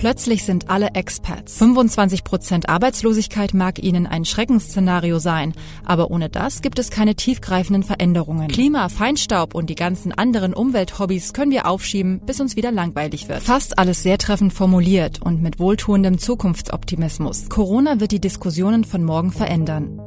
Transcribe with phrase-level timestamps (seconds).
[0.00, 1.58] Plötzlich sind alle Expats.
[1.58, 5.52] 25 Prozent Arbeitslosigkeit mag ihnen ein Schreckensszenario sein,
[5.84, 8.48] aber ohne das gibt es keine tiefgreifenden Veränderungen.
[8.48, 13.42] Klima, Feinstaub und die ganzen anderen Umwelthobbys können wir aufschieben, bis uns wieder langweilig wird.
[13.42, 17.50] Fast alles sehr treffend formuliert und mit wohltuendem Zukunftsoptimismus.
[17.50, 20.00] Corona wird die Diskussionen von morgen verändern.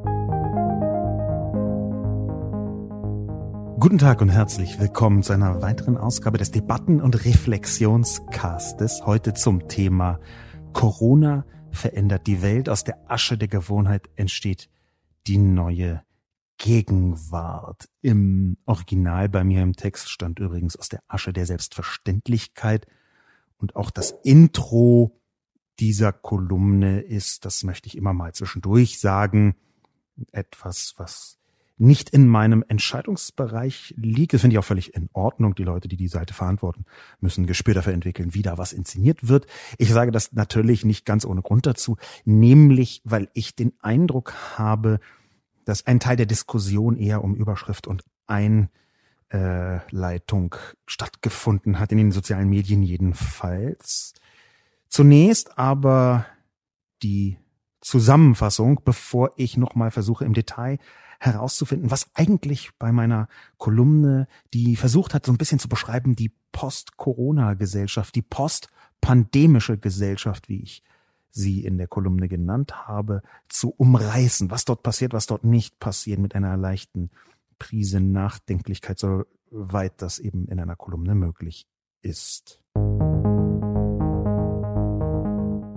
[3.83, 9.05] Guten Tag und herzlich willkommen zu einer weiteren Ausgabe des Debatten- und Reflexionscastes.
[9.05, 10.21] Heute zum Thema
[10.71, 12.69] Corona verändert die Welt.
[12.69, 14.69] Aus der Asche der Gewohnheit entsteht
[15.27, 16.01] die neue
[16.57, 17.89] Gegenwart.
[17.99, 22.88] Im Original bei mir im Text stand übrigens aus der Asche der Selbstverständlichkeit.
[23.58, 25.19] Und auch das Intro
[25.81, 29.58] dieser Kolumne ist, das möchte ich immer mal zwischendurch sagen,
[30.31, 31.38] etwas, was
[31.77, 34.33] nicht in meinem Entscheidungsbereich liegt.
[34.33, 35.55] Das finde ich auch völlig in Ordnung.
[35.55, 36.85] Die Leute, die die Seite verantworten,
[37.19, 39.47] müssen ein Gespür dafür entwickeln, wie da was inszeniert wird.
[39.77, 44.99] Ich sage das natürlich nicht ganz ohne Grund dazu, nämlich weil ich den Eindruck habe,
[45.65, 48.65] dass ein Teil der Diskussion eher um Überschrift und Einleitung
[50.85, 54.13] stattgefunden hat, in den sozialen Medien jedenfalls.
[54.89, 56.25] Zunächst aber
[57.02, 57.37] die
[57.84, 60.80] Zusammenfassung, bevor ich nochmal versuche im Detail
[61.20, 66.31] herauszufinden, was eigentlich bei meiner Kolumne, die versucht hat, so ein bisschen zu beschreiben, die
[66.52, 70.84] Post-Corona-Gesellschaft, die post-pandemische Gesellschaft, wie ich
[71.31, 76.20] sie in der Kolumne genannt habe, zu umreißen, was dort passiert, was dort nicht passiert,
[76.20, 77.09] mit einer leichten
[77.58, 81.67] Prise Nachdenklichkeit, soweit das eben in einer Kolumne möglich
[82.02, 82.61] ist.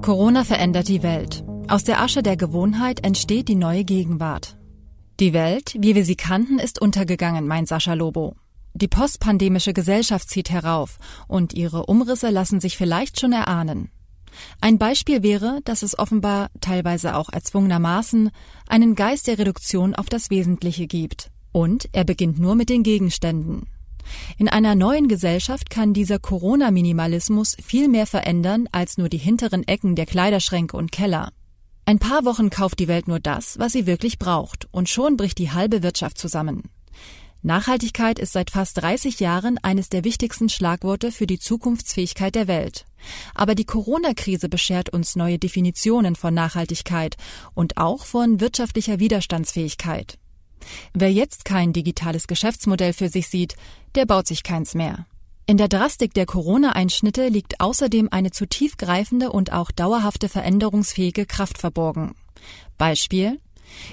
[0.03, 1.45] Corona verändert die Welt.
[1.69, 4.57] Aus der Asche der Gewohnheit entsteht die neue Gegenwart.
[5.19, 8.37] Die Welt, wie wir sie kannten, ist untergegangen, meint Sascha Lobo.
[8.75, 13.91] Die postpandemische Gesellschaft zieht herauf und ihre Umrisse lassen sich vielleicht schon erahnen.
[14.61, 18.31] Ein Beispiel wäre, dass es offenbar, teilweise auch erzwungenermaßen,
[18.69, 21.33] einen Geist der Reduktion auf das Wesentliche gibt.
[21.51, 23.67] Und er beginnt nur mit den Gegenständen.
[24.39, 29.97] In einer neuen Gesellschaft kann dieser Corona-Minimalismus viel mehr verändern als nur die hinteren Ecken
[29.97, 31.33] der Kleiderschränke und Keller.
[31.89, 35.39] Ein paar Wochen kauft die Welt nur das, was sie wirklich braucht, und schon bricht
[35.39, 36.65] die halbe Wirtschaft zusammen.
[37.43, 42.87] Nachhaltigkeit ist seit fast 30 Jahren eines der wichtigsten Schlagworte für die Zukunftsfähigkeit der Welt.
[43.37, 47.17] Aber die Corona-Krise beschert uns neue Definitionen von Nachhaltigkeit
[47.55, 50.19] und auch von wirtschaftlicher Widerstandsfähigkeit.
[50.93, 53.55] Wer jetzt kein digitales Geschäftsmodell für sich sieht,
[53.95, 55.07] der baut sich keins mehr.
[55.49, 61.59] In der Drastik der Corona-Einschnitte liegt außerdem eine zu tiefgreifende und auch dauerhafte veränderungsfähige Kraft
[61.59, 62.17] verborgen.
[62.79, 63.39] Beispiel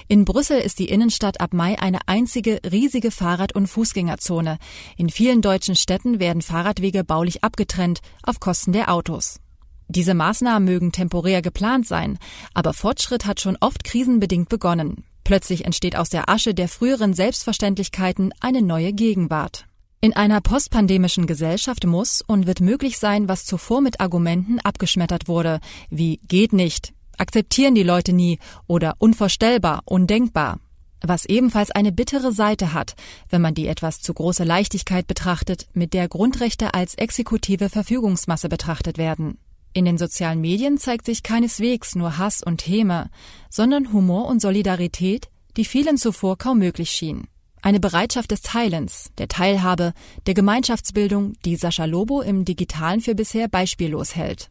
[0.08, 4.58] in Brüssel ist die Innenstadt ab Mai eine einzige riesige Fahrrad- und Fußgängerzone.
[4.96, 9.40] In vielen deutschen Städten werden Fahrradwege baulich abgetrennt auf Kosten der Autos.
[9.88, 12.18] Diese Maßnahmen mögen temporär geplant sein,
[12.54, 15.04] aber Fortschritt hat schon oft krisenbedingt begonnen.
[15.24, 19.66] Plötzlich entsteht aus der Asche der früheren Selbstverständlichkeiten eine neue Gegenwart.
[20.04, 25.60] In einer postpandemischen Gesellschaft muss und wird möglich sein, was zuvor mit Argumenten abgeschmettert wurde,
[25.88, 30.60] wie geht nicht, akzeptieren die Leute nie oder unvorstellbar, undenkbar.
[31.00, 32.96] Was ebenfalls eine bittere Seite hat,
[33.30, 38.98] wenn man die etwas zu große Leichtigkeit betrachtet, mit der Grundrechte als exekutive Verfügungsmasse betrachtet
[38.98, 39.38] werden.
[39.72, 43.08] In den sozialen Medien zeigt sich keineswegs nur Hass und Häme,
[43.48, 47.26] sondern Humor und Solidarität, die vielen zuvor kaum möglich schien.
[47.64, 49.94] Eine Bereitschaft des Teilens, der Teilhabe,
[50.26, 54.50] der Gemeinschaftsbildung, die Sascha Lobo im Digitalen für bisher beispiellos hält.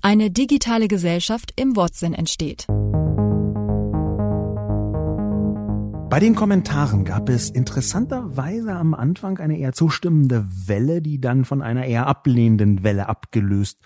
[0.00, 2.64] Eine digitale Gesellschaft im Wortsinn entsteht.
[6.08, 11.60] Bei den Kommentaren gab es interessanterweise am Anfang eine eher zustimmende Welle, die dann von
[11.60, 13.78] einer eher ablehnenden Welle abgelöst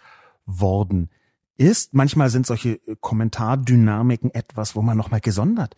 [0.46, 1.10] worden
[1.56, 1.94] ist.
[1.94, 5.74] Manchmal sind solche Kommentardynamiken etwas, wo man nochmal gesondert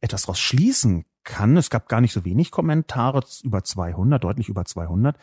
[0.00, 1.56] etwas daraus schließen kann.
[1.56, 5.16] Es gab gar nicht so wenig Kommentare, über 200, deutlich über 200.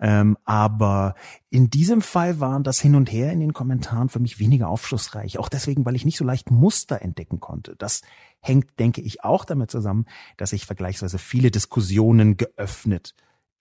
[0.00, 1.14] Ähm, aber
[1.50, 5.38] in diesem Fall waren das Hin und Her in den Kommentaren für mich weniger aufschlussreich.
[5.38, 7.76] Auch deswegen, weil ich nicht so leicht Muster entdecken konnte.
[7.76, 8.02] Das
[8.40, 10.06] hängt, denke ich, auch damit zusammen,
[10.36, 13.14] dass ich vergleichsweise viele Diskussionen geöffnet,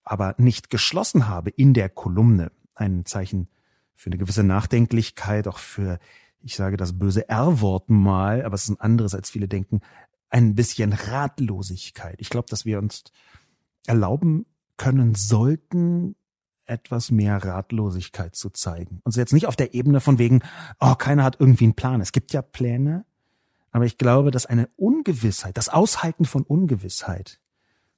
[0.03, 2.51] aber nicht geschlossen habe in der Kolumne.
[2.73, 3.47] Ein Zeichen
[3.95, 5.99] für eine gewisse Nachdenklichkeit, auch für,
[6.41, 9.81] ich sage das böse R-Wort mal, aber es ist ein anderes, als viele denken,
[10.33, 12.15] ein bisschen Ratlosigkeit.
[12.19, 13.03] Ich glaube, dass wir uns
[13.85, 14.47] erlauben
[14.77, 16.15] können sollten,
[16.65, 18.99] etwas mehr Ratlosigkeit zu zeigen.
[19.03, 20.41] Und jetzt nicht auf der Ebene von wegen,
[20.79, 22.01] oh, keiner hat irgendwie einen Plan.
[22.01, 23.05] Es gibt ja Pläne,
[23.71, 27.39] aber ich glaube, dass eine Ungewissheit, das Aushalten von Ungewissheit,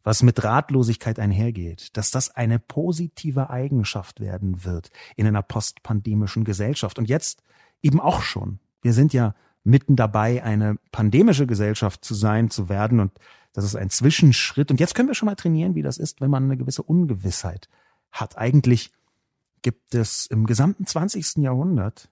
[0.04, 7.00] was mit Ratlosigkeit einhergeht, dass das eine positive Eigenschaft werden wird in einer postpandemischen Gesellschaft.
[7.00, 7.44] Und jetzt
[7.82, 8.60] eben auch schon.
[8.82, 9.36] Wir sind ja
[9.66, 13.00] mitten dabei, eine pandemische Gesellschaft zu sein, zu werden.
[13.00, 13.12] Und
[13.54, 14.72] das ist ein Zwischenschritt.
[14.72, 17.68] Und jetzt können wir schon mal trainieren, wie das ist, wenn man eine gewisse Ungewissheit
[18.12, 18.38] hat.
[18.38, 18.92] Eigentlich
[19.62, 21.38] gibt es im gesamten 20.
[21.38, 22.10] Jahrhundert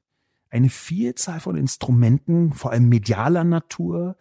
[0.50, 4.18] eine Vielzahl von Instrumenten, vor allem medialer Natur,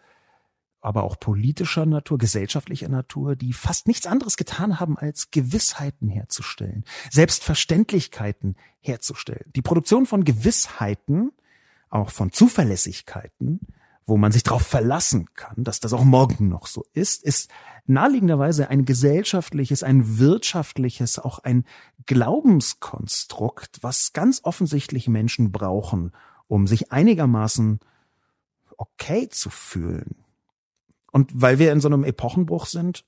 [0.81, 6.83] aber auch politischer Natur, gesellschaftlicher Natur, die fast nichts anderes getan haben, als Gewissheiten herzustellen,
[7.09, 9.45] Selbstverständlichkeiten herzustellen.
[9.55, 11.31] Die Produktion von Gewissheiten
[11.93, 13.59] auch von Zuverlässigkeiten,
[14.05, 17.49] wo man sich darauf verlassen kann, dass das auch morgen noch so ist, ist
[17.85, 21.65] naheliegenderweise ein gesellschaftliches, ein wirtschaftliches, auch ein
[22.05, 26.11] Glaubenskonstrukt, was ganz offensichtlich Menschen brauchen,
[26.47, 27.79] um sich einigermaßen
[28.77, 30.15] okay zu fühlen.
[31.11, 33.05] Und weil wir in so einem Epochenbruch sind,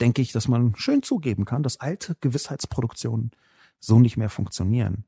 [0.00, 3.32] denke ich, dass man schön zugeben kann, dass alte Gewissheitsproduktionen
[3.80, 5.04] so nicht mehr funktionieren.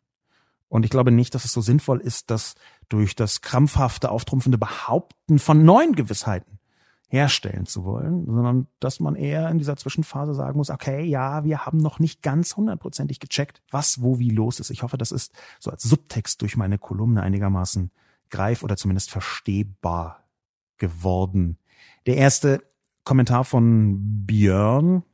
[0.75, 2.57] Und ich glaube nicht, dass es so sinnvoll ist, das
[2.89, 6.59] durch das krampfhafte, auftrumpfende Behaupten von neuen Gewissheiten
[7.07, 11.65] herstellen zu wollen, sondern dass man eher in dieser Zwischenphase sagen muss, okay, ja, wir
[11.65, 14.71] haben noch nicht ganz hundertprozentig gecheckt, was, wo, wie los ist.
[14.71, 17.93] Ich hoffe, das ist so als Subtext durch meine Kolumne einigermaßen
[18.31, 20.25] greif oder zumindest verstehbar
[20.79, 21.57] geworden.
[22.07, 22.65] Der erste
[23.05, 25.05] Kommentar von Björn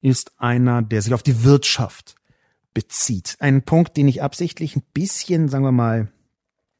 [0.00, 2.16] ist einer, der sich auf die Wirtschaft
[2.74, 3.36] bezieht.
[3.40, 6.12] Ein Punkt, den ich absichtlich ein bisschen, sagen wir mal,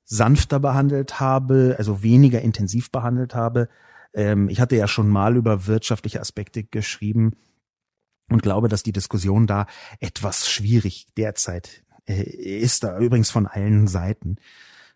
[0.04, 3.68] sanfter behandelt habe, also weniger intensiv behandelt habe.
[4.14, 7.32] Ähm, ich hatte ja schon mal über wirtschaftliche Aspekte geschrieben
[8.28, 9.66] und glaube, dass die Diskussion da
[10.00, 14.36] etwas schwierig derzeit äh, ist, da übrigens von allen Seiten.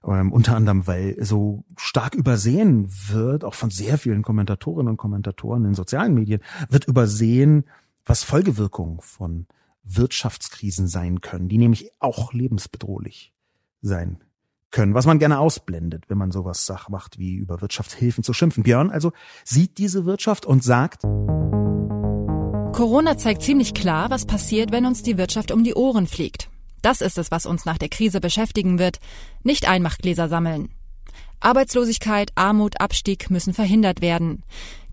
[0.05, 5.65] Ähm, unter anderem, weil so stark übersehen wird, auch von sehr vielen Kommentatorinnen und Kommentatoren
[5.65, 7.65] in sozialen Medien, wird übersehen,
[8.05, 9.47] was Folgewirkungen von
[9.87, 13.33] Wirtschaftskrisen sein können, die nämlich auch lebensbedrohlich
[13.81, 14.23] sein
[14.71, 18.63] können, was man gerne ausblendet, wenn man sowas sagt, macht, wie über Wirtschaftshilfen zu schimpfen.
[18.63, 19.13] Björn also
[19.45, 21.03] sieht diese Wirtschaft und sagt,
[22.73, 26.51] Corona zeigt ziemlich klar, was passiert, wenn uns die Wirtschaft um die Ohren fliegt.
[26.83, 28.99] Das ist es, was uns nach der Krise beschäftigen wird,
[29.43, 30.69] nicht Einmachgläser sammeln.
[31.41, 34.43] Arbeitslosigkeit, Armut, Abstieg müssen verhindert werden.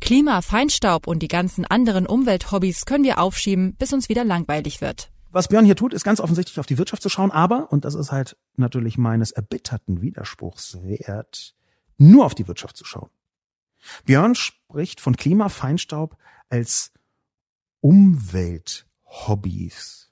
[0.01, 5.09] Klima, Feinstaub und die ganzen anderen Umwelthobbys können wir aufschieben, bis uns wieder langweilig wird.
[5.31, 7.95] Was Björn hier tut, ist ganz offensichtlich auf die Wirtschaft zu schauen, aber, und das
[7.95, 11.55] ist halt natürlich meines erbitterten Widerspruchs wert,
[11.97, 13.09] nur auf die Wirtschaft zu schauen.
[14.05, 16.17] Björn spricht von Klima, Feinstaub
[16.49, 16.91] als
[17.81, 20.02] Umwelthobbys.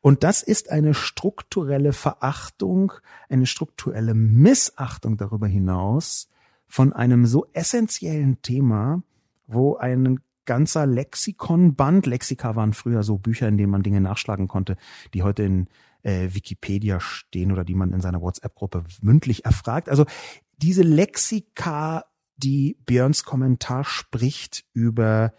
[0.00, 2.92] Und das ist eine strukturelle Verachtung,
[3.28, 6.28] eine strukturelle Missachtung darüber hinaus
[6.66, 9.02] von einem so essentiellen Thema,
[9.46, 14.76] wo ein ganzer Lexikonband, Lexika waren früher so Bücher, in denen man Dinge nachschlagen konnte,
[15.12, 15.68] die heute in
[16.02, 19.88] äh, Wikipedia stehen oder die man in seiner WhatsApp-Gruppe mündlich erfragt.
[19.88, 20.06] Also
[20.56, 25.34] diese Lexika, die Björns Kommentar spricht über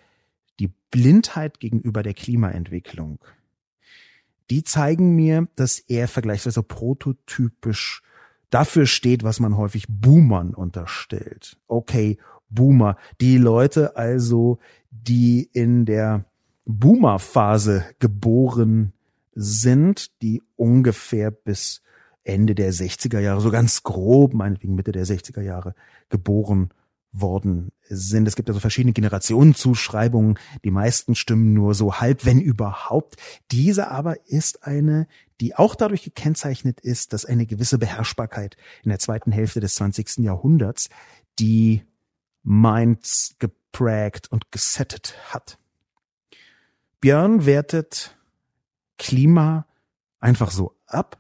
[0.60, 3.19] die Blindheit gegenüber der Klimaentwicklung
[4.50, 8.01] die zeigen mir, dass er vergleichsweise prototypisch
[8.50, 11.58] dafür steht, was man häufig Boomern unterstellt.
[11.68, 12.18] Okay,
[12.50, 12.98] Boomer.
[13.22, 14.60] Die Leute also,
[14.91, 16.25] die in der
[16.65, 18.94] Boomer-Phase geboren
[19.34, 21.82] sind, die ungefähr bis
[22.24, 25.74] Ende der 60er Jahre, so ganz grob, meinetwegen Mitte der 60er Jahre
[26.10, 26.70] geboren
[27.11, 28.27] worden sind.
[28.27, 30.37] Es gibt also verschiedene Generationenzuschreibungen.
[30.63, 33.15] Die meisten stimmen nur so halb, wenn überhaupt.
[33.51, 35.07] Diese aber ist eine,
[35.41, 40.17] die auch dadurch gekennzeichnet ist, dass eine gewisse Beherrschbarkeit in der zweiten Hälfte des 20.
[40.19, 40.89] Jahrhunderts
[41.39, 41.83] die
[42.43, 45.57] Minds geprägt und gesettet hat.
[47.01, 48.17] Björn wertet
[48.97, 49.65] Klima
[50.19, 51.17] einfach so ab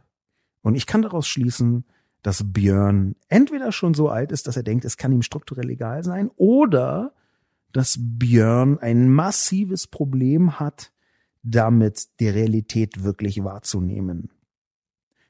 [0.61, 1.85] und ich kann daraus schließen,
[2.21, 6.03] dass Björn entweder schon so alt ist, dass er denkt, es kann ihm strukturell egal
[6.03, 7.13] sein, oder
[7.71, 10.91] dass Björn ein massives Problem hat,
[11.43, 14.29] damit die Realität wirklich wahrzunehmen.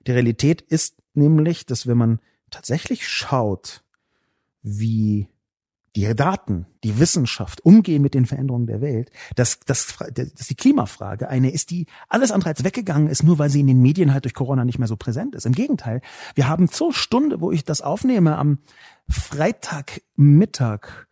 [0.08, 2.20] Die Realität ist nämlich, dass wenn man
[2.50, 3.84] tatsächlich schaut,
[4.62, 5.28] wie
[5.96, 11.30] die Daten, die Wissenschaft umgehen mit den Veränderungen der Welt, dass, dass, dass die Klimafrage
[11.30, 14.26] eine ist, die alles andere als weggegangen ist, nur weil sie in den Medien halt
[14.26, 15.46] durch Corona nicht mehr so präsent ist.
[15.46, 16.02] Im Gegenteil,
[16.36, 18.60] wir haben zur Stunde, wo ich das aufnehme, am
[19.10, 21.08] Freitagmittag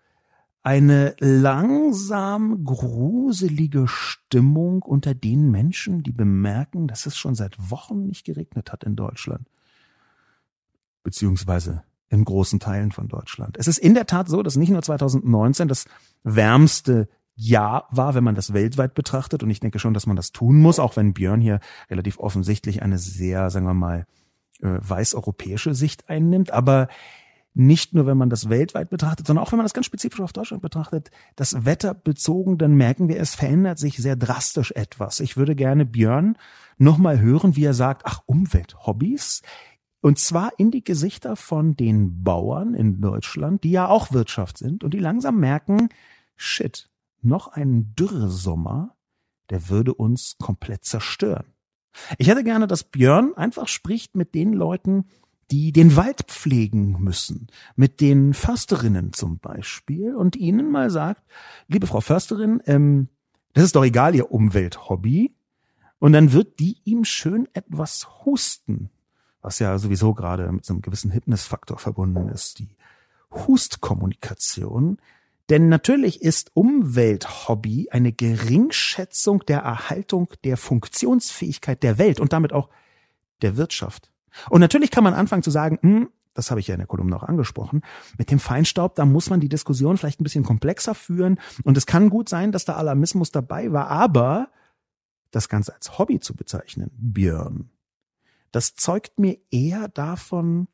[0.68, 8.26] eine langsam gruselige Stimmung unter den Menschen, die bemerken, dass es schon seit Wochen nicht
[8.26, 9.48] geregnet hat in Deutschland.
[11.04, 13.58] Beziehungsweise in großen Teilen von Deutschland.
[13.58, 15.86] Es ist in der Tat so, dass nicht nur 2019 das
[16.24, 19.44] wärmste Jahr war, wenn man das weltweit betrachtet.
[19.44, 21.60] Und ich denke schon, dass man das tun muss, auch wenn Björn hier
[21.90, 24.06] relativ offensichtlich eine sehr, sagen wir mal,
[24.62, 26.52] äh, weiß-europäische Sicht einnimmt.
[26.52, 26.88] Aber
[27.54, 30.34] nicht nur, wenn man das weltweit betrachtet, sondern auch wenn man das ganz spezifisch auf
[30.34, 35.20] Deutschland betrachtet, das Wetter bezogen, dann merken wir, es verändert sich sehr drastisch etwas.
[35.20, 36.38] Ich würde gerne Björn
[36.78, 39.42] nochmal hören, wie er sagt, ach, Umwelthobbys.
[40.02, 44.84] Und zwar in die Gesichter von den Bauern in Deutschland, die ja auch Wirtschaft sind
[44.84, 45.90] und die langsam merken,
[46.36, 46.90] shit,
[47.22, 48.96] noch ein Dürresommer,
[49.50, 51.46] der würde uns komplett zerstören.
[52.18, 55.06] Ich hätte gerne, dass Björn einfach spricht mit den Leuten,
[55.50, 61.24] die den Wald pflegen müssen, mit den Försterinnen zum Beispiel, und ihnen mal sagt,
[61.68, 63.08] liebe Frau Försterin, ähm,
[63.54, 65.34] das ist doch egal, Ihr Umwelthobby.
[66.00, 68.92] Und dann wird die ihm schön etwas husten,
[69.42, 72.76] was ja sowieso gerade mit so einem gewissen Hypnisfaktor verbunden ist, die
[73.32, 74.98] Hustkommunikation.
[75.50, 82.70] Denn natürlich ist Umwelthobby eine Geringschätzung der Erhaltung der Funktionsfähigkeit der Welt und damit auch
[83.42, 84.12] der Wirtschaft.
[84.50, 87.16] Und natürlich kann man anfangen zu sagen, hm, das habe ich ja in der Kolumne
[87.16, 87.82] auch angesprochen,
[88.18, 91.40] mit dem Feinstaub, da muss man die Diskussion vielleicht ein bisschen komplexer führen.
[91.64, 94.50] Und es kann gut sein, dass da Alarmismus dabei war, aber
[95.32, 97.70] das Ganze als Hobby zu bezeichnen, Björn,
[98.52, 100.68] das zeugt mir eher davon,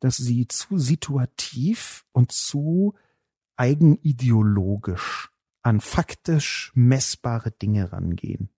[0.00, 2.94] dass sie zu situativ und zu
[3.56, 5.30] eigenideologisch
[5.62, 8.50] an faktisch messbare Dinge rangehen.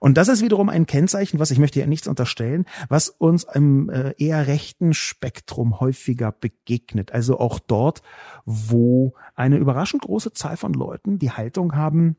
[0.00, 3.90] Und das ist wiederum ein Kennzeichen, was ich möchte ja nichts unterstellen, was uns im
[3.90, 7.12] äh, eher rechten Spektrum häufiger begegnet.
[7.12, 8.02] Also auch dort,
[8.46, 12.16] wo eine überraschend große Zahl von Leuten die Haltung haben,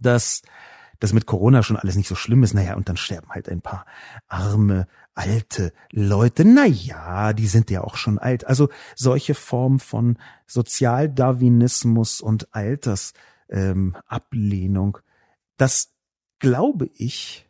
[0.00, 0.42] dass
[0.98, 2.54] das mit Corona schon alles nicht so schlimm ist.
[2.54, 3.84] Naja, und dann sterben halt ein paar
[4.26, 6.44] arme, alte Leute.
[6.44, 8.46] Naja, die sind ja auch schon alt.
[8.46, 15.02] Also solche Form von Sozialdarwinismus und Altersablehnung, ähm,
[15.56, 15.94] das
[16.38, 17.48] glaube ich,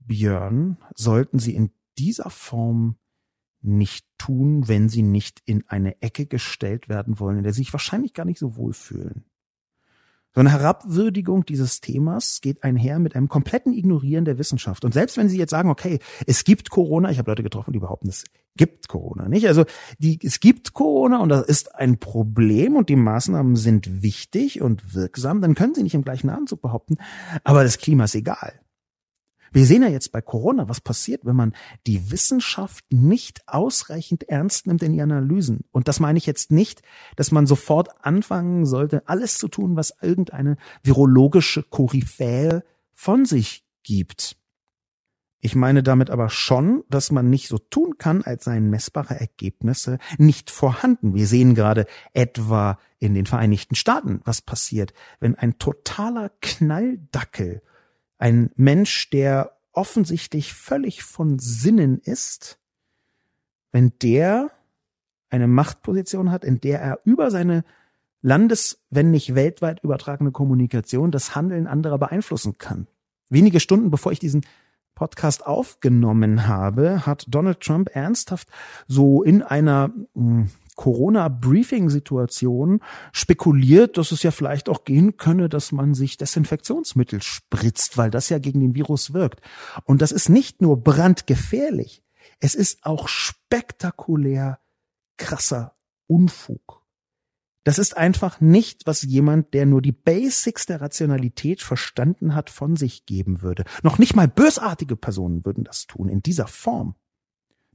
[0.00, 2.96] Björn, sollten Sie in dieser Form
[3.60, 7.72] nicht tun, wenn Sie nicht in eine Ecke gestellt werden wollen, in der Sie sich
[7.72, 9.24] wahrscheinlich gar nicht so wohlfühlen.
[10.36, 14.84] So eine Herabwürdigung dieses Themas geht einher mit einem kompletten Ignorieren der Wissenschaft.
[14.84, 17.78] Und selbst wenn Sie jetzt sagen, okay, es gibt Corona, ich habe Leute getroffen, die
[17.78, 18.24] behaupten, es
[18.54, 19.48] gibt Corona nicht.
[19.48, 19.64] Also
[19.98, 24.94] die, es gibt Corona und das ist ein Problem und die Maßnahmen sind wichtig und
[24.94, 26.98] wirksam, dann können Sie nicht im gleichen Atemzug behaupten,
[27.42, 28.60] aber das Klima ist egal.
[29.52, 31.54] Wir sehen ja jetzt bei Corona, was passiert, wenn man
[31.86, 35.64] die Wissenschaft nicht ausreichend ernst nimmt in ihren Analysen.
[35.72, 36.82] Und das meine ich jetzt nicht,
[37.16, 44.36] dass man sofort anfangen sollte, alles zu tun, was irgendeine virologische Koryphäe von sich gibt.
[45.40, 49.98] Ich meine damit aber schon, dass man nicht so tun kann, als seien messbare Ergebnisse
[50.18, 51.14] nicht vorhanden.
[51.14, 57.62] Wir sehen gerade etwa in den Vereinigten Staaten, was passiert, wenn ein totaler Knalldackel
[58.18, 62.58] ein Mensch, der offensichtlich völlig von Sinnen ist,
[63.72, 64.50] wenn der
[65.28, 67.64] eine Machtposition hat, in der er über seine
[68.22, 72.86] landes-, wenn nicht weltweit übertragene Kommunikation das Handeln anderer beeinflussen kann.
[73.28, 74.46] Wenige Stunden bevor ich diesen
[74.94, 78.48] Podcast aufgenommen habe, hat Donald Trump ernsthaft
[78.88, 82.80] so in einer hm, Corona-Briefing-Situation
[83.12, 88.28] spekuliert, dass es ja vielleicht auch gehen könne, dass man sich Desinfektionsmittel spritzt, weil das
[88.28, 89.40] ja gegen den Virus wirkt.
[89.84, 92.02] Und das ist nicht nur brandgefährlich,
[92.38, 94.60] es ist auch spektakulär
[95.16, 95.74] krasser
[96.06, 96.82] Unfug.
[97.64, 102.76] Das ist einfach nicht, was jemand, der nur die Basics der Rationalität verstanden hat, von
[102.76, 103.64] sich geben würde.
[103.82, 106.94] Noch nicht mal bösartige Personen würden das tun in dieser Form.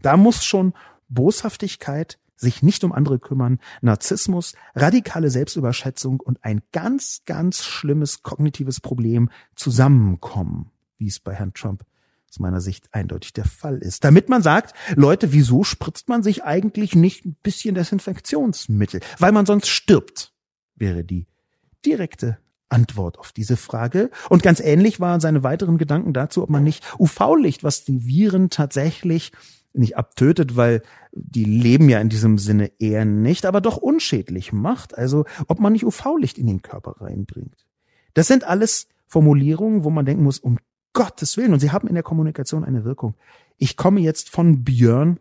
[0.02, 0.72] Da muss schon
[1.10, 8.80] Boshaftigkeit, sich nicht um andere kümmern, Narzissmus, radikale Selbstüberschätzung und ein ganz, ganz schlimmes kognitives
[8.80, 11.86] Problem zusammenkommen, wie es bei Herrn Trump
[12.30, 14.04] aus meiner Sicht eindeutig der Fall ist.
[14.04, 19.02] Damit man sagt, Leute, wieso spritzt man sich eigentlich nicht ein bisschen Desinfektionsmittel?
[19.20, 20.34] Weil man sonst stirbt,
[20.76, 21.28] wäre die
[21.86, 22.38] direkte
[22.70, 24.10] Antwort auf diese Frage.
[24.30, 28.50] Und ganz ähnlich waren seine weiteren Gedanken dazu, ob man nicht UV-Licht, was die Viren
[28.50, 29.32] tatsächlich
[29.74, 34.98] nicht abtötet, weil die leben ja in diesem Sinne eher nicht, aber doch unschädlich macht.
[34.98, 37.66] Also ob man nicht UV-Licht in den Körper reinbringt.
[38.14, 40.58] Das sind alles Formulierungen, wo man denken muss, um
[40.94, 41.54] Gottes Willen.
[41.54, 43.16] Und sie haben in der Kommunikation eine Wirkung.
[43.58, 45.20] Ich komme jetzt von Björn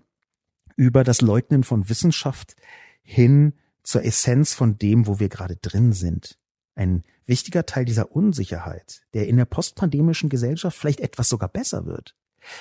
[0.76, 2.56] über das Leugnen von Wissenschaft
[3.02, 6.38] hin zur Essenz von dem, wo wir gerade drin sind.
[6.74, 12.14] Ein wichtiger Teil dieser Unsicherheit, der in der postpandemischen Gesellschaft vielleicht etwas sogar besser wird,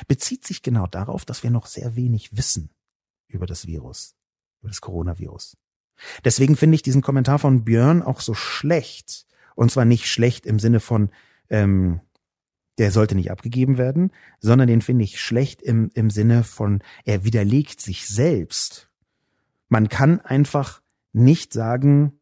[0.08, 2.70] bezieht sich genau darauf, dass wir noch sehr wenig wissen
[3.28, 4.16] über das Virus,
[4.62, 5.58] über das Coronavirus.
[6.24, 9.26] Deswegen finde ich diesen Kommentar von Björn auch so schlecht.
[9.56, 11.10] Und zwar nicht schlecht im Sinne von,
[11.50, 12.00] ähm,
[12.78, 17.26] der sollte nicht abgegeben werden, sondern den finde ich schlecht im, im Sinne von, er
[17.26, 18.90] widerlegt sich selbst.
[19.68, 20.82] Man kann einfach
[21.12, 22.20] nicht sagen,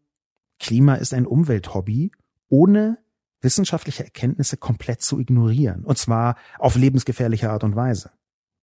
[0.59, 2.11] Klima ist ein Umwelthobby,
[2.49, 2.97] ohne
[3.41, 5.83] wissenschaftliche Erkenntnisse komplett zu ignorieren.
[5.83, 8.11] Und zwar auf lebensgefährliche Art und Weise.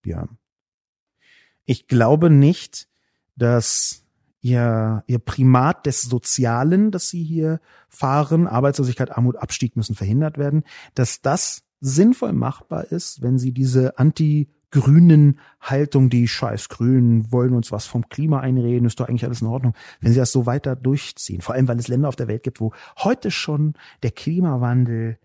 [0.02, 0.38] Björn.
[1.64, 2.88] Ich glaube nicht,
[3.36, 4.04] dass
[4.40, 10.64] ihr, ihr Primat des Sozialen, das sie hier fahren, Arbeitslosigkeit, Armut, Abstieg müssen verhindert werden,
[10.94, 13.98] dass das sinnvoll machbar ist, wenn sie diese
[14.74, 19.40] anti-grünen Haltung, die scheiß Grünen wollen uns was vom Klima einreden, ist doch eigentlich alles
[19.40, 21.40] in Ordnung, wenn sie das so weiter durchziehen.
[21.40, 25.18] Vor allem, weil es Länder auf der Welt gibt, wo heute schon der Klimawandel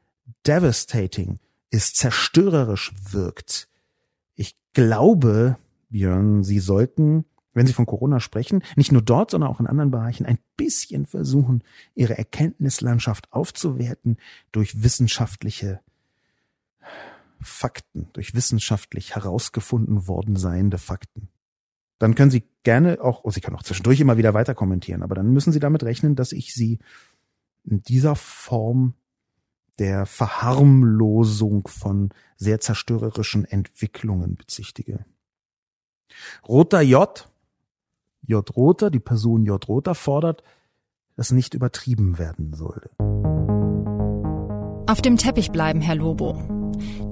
[0.45, 1.39] devastating
[1.71, 3.67] ist, zerstörerisch wirkt.
[4.35, 5.57] Ich glaube,
[5.89, 7.25] Björn, Sie sollten
[7.55, 11.07] wenn Sie von Corona sprechen, nicht nur dort, sondern auch in anderen Bereichen ein bisschen
[11.07, 11.63] versuchen,
[11.93, 14.17] Ihre Erkenntnislandschaft aufzuwerten
[14.53, 15.81] durch wissenschaftliche
[17.41, 21.29] Fakten, durch wissenschaftlich herausgefunden worden seiende Fakten.
[21.97, 25.15] Dann können Sie gerne auch, oh, Sie können auch zwischendurch immer wieder weiter kommentieren, aber
[25.15, 26.79] dann müssen Sie damit rechnen, dass ich Sie
[27.63, 28.93] in dieser Form
[29.79, 35.05] der Verharmlosung von sehr zerstörerischen Entwicklungen bezichtige.
[36.47, 37.29] Roter J
[38.29, 38.55] J.
[38.55, 39.67] Rother, die Person J.
[39.67, 40.43] Rother fordert,
[41.15, 42.89] dass nicht übertrieben werden solle.
[44.87, 46.58] Auf dem Teppich bleiben, Herr Lobo.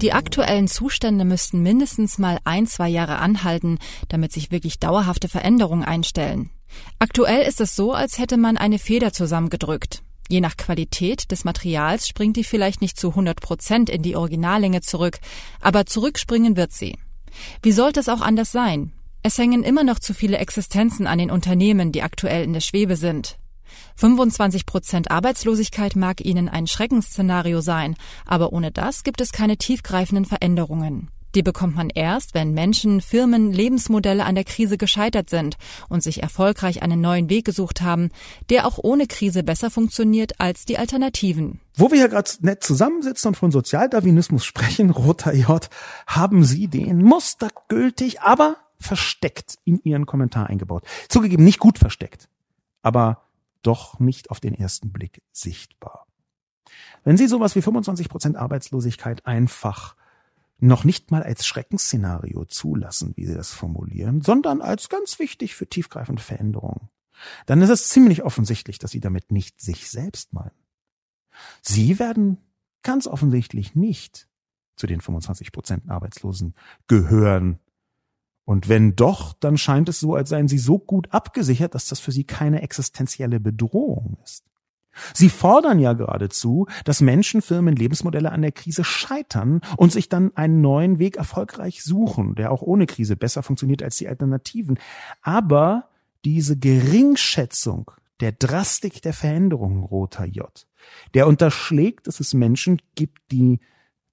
[0.00, 5.84] Die aktuellen Zustände müssten mindestens mal ein, zwei Jahre anhalten, damit sich wirklich dauerhafte Veränderungen
[5.84, 6.50] einstellen.
[6.98, 10.02] Aktuell ist es so, als hätte man eine Feder zusammengedrückt.
[10.28, 14.82] Je nach Qualität des Materials springt die vielleicht nicht zu 100 Prozent in die Originallänge
[14.82, 15.18] zurück,
[15.60, 16.96] aber zurückspringen wird sie.
[17.62, 18.92] Wie sollte es auch anders sein?
[19.22, 22.96] Es hängen immer noch zu viele Existenzen an den Unternehmen, die aktuell in der Schwebe
[22.96, 23.38] sind.
[23.98, 30.24] 25 Prozent Arbeitslosigkeit mag Ihnen ein Schreckensszenario sein, aber ohne das gibt es keine tiefgreifenden
[30.24, 31.10] Veränderungen.
[31.34, 35.56] Die bekommt man erst, wenn Menschen, Firmen, Lebensmodelle an der Krise gescheitert sind
[35.88, 38.10] und sich erfolgreich einen neuen Weg gesucht haben,
[38.50, 41.60] der auch ohne Krise besser funktioniert als die Alternativen.
[41.74, 45.68] Wo wir hier gerade nett zusammensitzen und von Sozialdarwinismus sprechen, Roter J,
[46.06, 50.84] haben Sie den mustergültig, aber versteckt in ihren Kommentar eingebaut.
[51.08, 52.28] Zugegeben, nicht gut versteckt,
[52.80, 53.27] aber
[53.62, 56.06] doch nicht auf den ersten Blick sichtbar.
[57.04, 59.96] Wenn Sie sowas wie 25 Prozent Arbeitslosigkeit einfach
[60.58, 65.68] noch nicht mal als Schreckensszenario zulassen, wie Sie das formulieren, sondern als ganz wichtig für
[65.68, 66.88] tiefgreifende Veränderungen,
[67.46, 70.50] dann ist es ziemlich offensichtlich, dass Sie damit nicht sich selbst meinen.
[71.62, 72.38] Sie werden
[72.82, 74.28] ganz offensichtlich nicht
[74.76, 76.54] zu den 25 Prozent Arbeitslosen
[76.86, 77.58] gehören,
[78.48, 82.00] und wenn doch, dann scheint es so, als seien sie so gut abgesichert, dass das
[82.00, 84.42] für sie keine existenzielle Bedrohung ist.
[85.12, 90.34] Sie fordern ja geradezu, dass Menschen, Firmen, Lebensmodelle an der Krise scheitern und sich dann
[90.34, 94.78] einen neuen Weg erfolgreich suchen, der auch ohne Krise besser funktioniert als die Alternativen.
[95.20, 95.90] Aber
[96.24, 100.48] diese Geringschätzung der Drastik der Veränderungen, roter J,
[101.12, 103.60] der unterschlägt, dass es Menschen gibt, die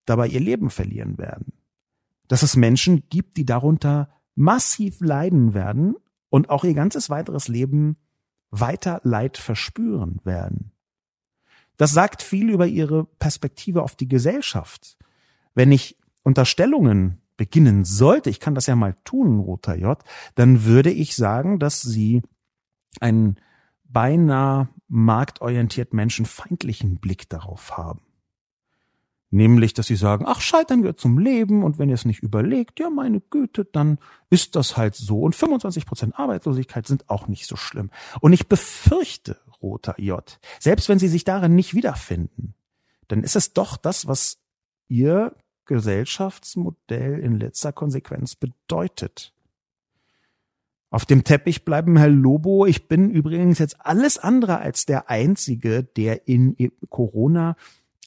[0.03, 1.53] dabei ihr Leben verlieren werden.
[2.27, 5.95] Dass es Menschen gibt, die darunter massiv leiden werden
[6.29, 7.97] und auch ihr ganzes weiteres Leben
[8.51, 10.71] weiter Leid verspüren werden.
[11.77, 14.97] Das sagt viel über ihre Perspektive auf die Gesellschaft.
[15.53, 20.01] Wenn ich Unterstellungen beginnen sollte, ich kann das ja mal tun, Roter J,
[20.35, 22.21] dann würde ich sagen, dass sie
[23.01, 23.35] einen
[23.83, 28.04] beinahe marktorientiert menschenfeindlichen Blick darauf haben.
[29.31, 32.79] Nämlich, dass sie sagen, ach, Scheitern gehört zum Leben und wenn ihr es nicht überlegt,
[32.79, 33.97] ja, meine Güte, dann
[34.29, 35.21] ist das halt so.
[35.21, 37.89] Und 25 Prozent Arbeitslosigkeit sind auch nicht so schlimm.
[38.21, 42.53] Und ich befürchte, roter J, selbst wenn sie sich darin nicht wiederfinden,
[43.07, 44.37] dann ist es doch das, was
[44.87, 45.35] ihr
[45.65, 49.33] Gesellschaftsmodell in letzter Konsequenz bedeutet.
[50.91, 52.65] Auf dem Teppich bleiben, Herr Lobo.
[52.65, 56.55] Ich bin übrigens jetzt alles andere als der Einzige, der in
[56.89, 57.57] Corona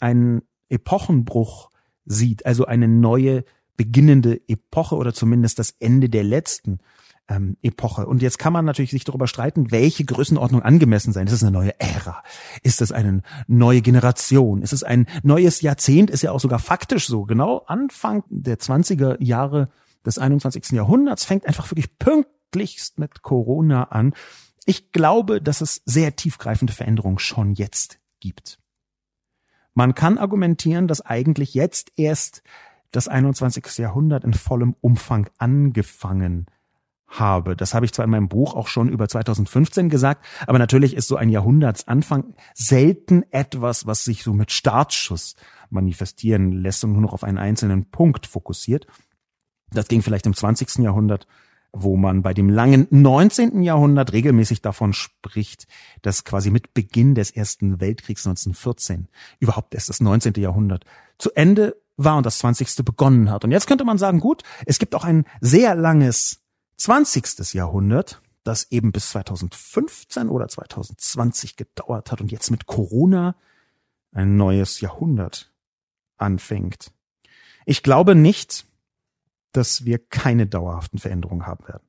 [0.00, 1.70] einen Epochenbruch
[2.04, 3.44] sieht, also eine neue
[3.76, 6.81] beginnende Epoche oder zumindest das Ende der letzten
[7.28, 8.07] ähm, Epoche.
[8.07, 11.26] Und jetzt kann man natürlich sich darüber streiten, welche Größenordnung angemessen sein.
[11.26, 12.22] Ist es eine neue Ära?
[12.62, 14.62] Ist es eine neue Generation?
[14.62, 16.11] Ist es ein neues Jahrzehnt?
[16.11, 17.24] Ist ja auch sogar faktisch so.
[17.24, 19.68] Genau Anfang der 20er Jahre
[20.04, 20.70] des 21.
[20.70, 24.14] Jahrhunderts fängt einfach wirklich pünktlichst mit Corona an
[24.64, 28.59] Ich glaube, dass es sehr tiefgreifende Veränderungen schon jetzt gibt.
[29.78, 32.42] Man kann argumentieren, dass eigentlich jetzt erst
[32.90, 33.78] das 21.
[33.78, 36.46] Jahrhundert in vollem Umfang angefangen
[37.06, 37.54] habe.
[37.54, 41.06] Das habe ich zwar in meinem Buch auch schon über 2015 gesagt, aber natürlich ist
[41.06, 45.36] so ein Jahrhundertsanfang selten etwas, was sich so mit Startschuss
[45.70, 48.88] manifestieren lässt und nur noch auf einen einzelnen Punkt fokussiert.
[49.70, 50.78] Das ging vielleicht im 20.
[50.78, 51.28] Jahrhundert,
[51.72, 53.62] wo man bei dem langen 19.
[53.62, 55.66] Jahrhundert regelmäßig davon spricht,
[56.02, 60.35] dass quasi mit Beginn des Ersten Weltkriegs 1914 überhaupt erst das 19.
[60.37, 60.85] Jahrhundert
[61.18, 62.85] zu Ende war und das 20.
[62.85, 63.44] begonnen hat.
[63.44, 66.40] Und jetzt könnte man sagen, gut, es gibt auch ein sehr langes
[66.76, 67.54] 20.
[67.54, 73.35] Jahrhundert, das eben bis 2015 oder 2020 gedauert hat und jetzt mit Corona
[74.12, 75.52] ein neues Jahrhundert
[76.16, 76.92] anfängt.
[77.66, 78.67] Ich glaube nicht,
[79.52, 81.88] dass wir keine dauerhaften Veränderungen haben werden.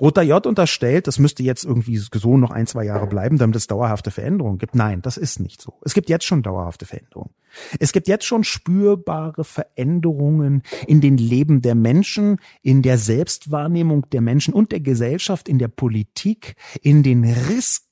[0.00, 3.66] Roter J unterstellt, das müsste jetzt irgendwie so noch ein, zwei Jahre bleiben, damit es
[3.66, 4.74] dauerhafte Veränderungen gibt.
[4.74, 5.74] Nein, das ist nicht so.
[5.84, 7.34] Es gibt jetzt schon dauerhafte Veränderungen.
[7.78, 14.20] Es gibt jetzt schon spürbare Veränderungen in den Leben der Menschen, in der Selbstwahrnehmung der
[14.20, 17.24] Menschen und der Gesellschaft, in der Politik, in den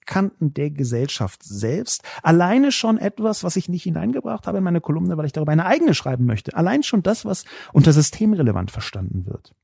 [0.05, 2.03] Risskanten der Gesellschaft selbst.
[2.23, 5.67] Alleine schon etwas, was ich nicht hineingebracht habe in meine Kolumne, weil ich darüber eine
[5.67, 6.55] eigene schreiben möchte.
[6.55, 9.55] Allein schon das, was unter systemrelevant verstanden wird.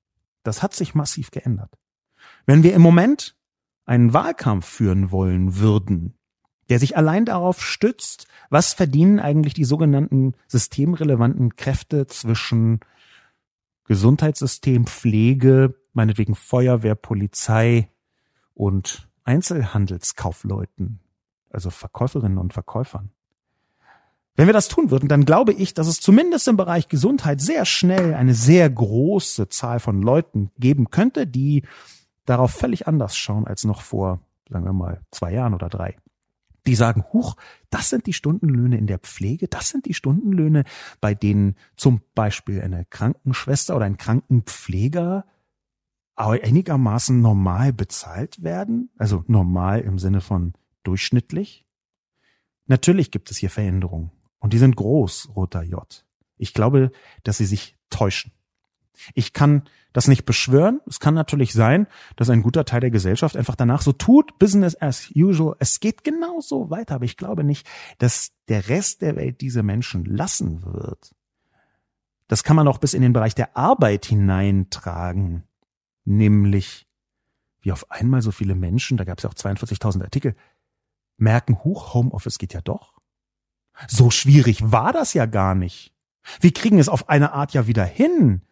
[0.43, 1.71] Das hat sich massiv geändert.
[2.47, 3.37] Wenn wir im Moment
[3.85, 6.15] einen Wahlkampf führen wollen würden,
[6.69, 12.81] der sich allein darauf stützt, was verdienen eigentlich die sogenannten systemrelevanten Kräfte zwischen
[13.87, 17.91] Gesundheitssystem, Pflege, meinetwegen Feuerwehr, Polizei
[18.55, 20.99] und Einzelhandelskaufleuten,
[21.51, 23.11] also Verkäuferinnen und Verkäufern.
[24.35, 27.65] Wenn wir das tun würden, dann glaube ich, dass es zumindest im Bereich Gesundheit sehr
[27.65, 31.63] schnell eine sehr große Zahl von Leuten geben könnte, die
[32.25, 35.97] darauf völlig anders schauen als noch vor, sagen wir mal, zwei Jahren oder drei.
[36.67, 37.37] Die sagen, huch,
[37.71, 40.65] das sind die Stundenlöhne in der Pflege, das sind die Stundenlöhne,
[41.01, 45.25] bei denen zum Beispiel eine Krankenschwester oder ein Krankenpfleger
[46.29, 51.67] einigermaßen normal bezahlt werden, also normal im Sinne von durchschnittlich.
[52.67, 56.05] Natürlich gibt es hier Veränderungen und die sind groß, roter J.
[56.37, 56.93] Ich glaube,
[57.25, 58.33] dass sie sich täuschen.
[59.15, 60.81] Ich kann das nicht beschwören.
[60.87, 64.81] Es kann natürlich sein, dass ein guter Teil der Gesellschaft einfach danach so tut, Business
[64.81, 65.57] as usual.
[65.59, 67.67] Es geht genauso weiter, aber ich glaube nicht,
[67.99, 71.15] dass der Rest der Welt diese Menschen lassen wird.
[72.29, 75.45] Das kann man auch bis in den Bereich der Arbeit hineintragen,
[76.17, 76.87] nämlich
[77.63, 80.35] wie auf einmal so viele Menschen, da gab es ja auch 42.000 Artikel,
[81.17, 82.95] merken, huch, Homeoffice geht ja doch.
[83.87, 85.95] So schwierig war das ja gar nicht.
[86.41, 88.43] Wir kriegen es auf eine Art ja wieder hin,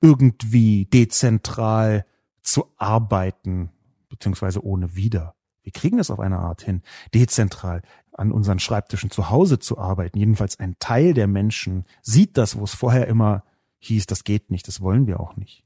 [0.00, 2.06] irgendwie dezentral
[2.42, 3.70] zu arbeiten,
[4.08, 5.34] beziehungsweise ohne wieder.
[5.62, 6.82] Wir kriegen es auf eine Art hin,
[7.14, 10.18] dezentral an unseren Schreibtischen zu Hause zu arbeiten.
[10.18, 13.44] Jedenfalls ein Teil der Menschen sieht das, wo es vorher immer
[13.78, 15.64] hieß, das geht nicht, das wollen wir auch nicht.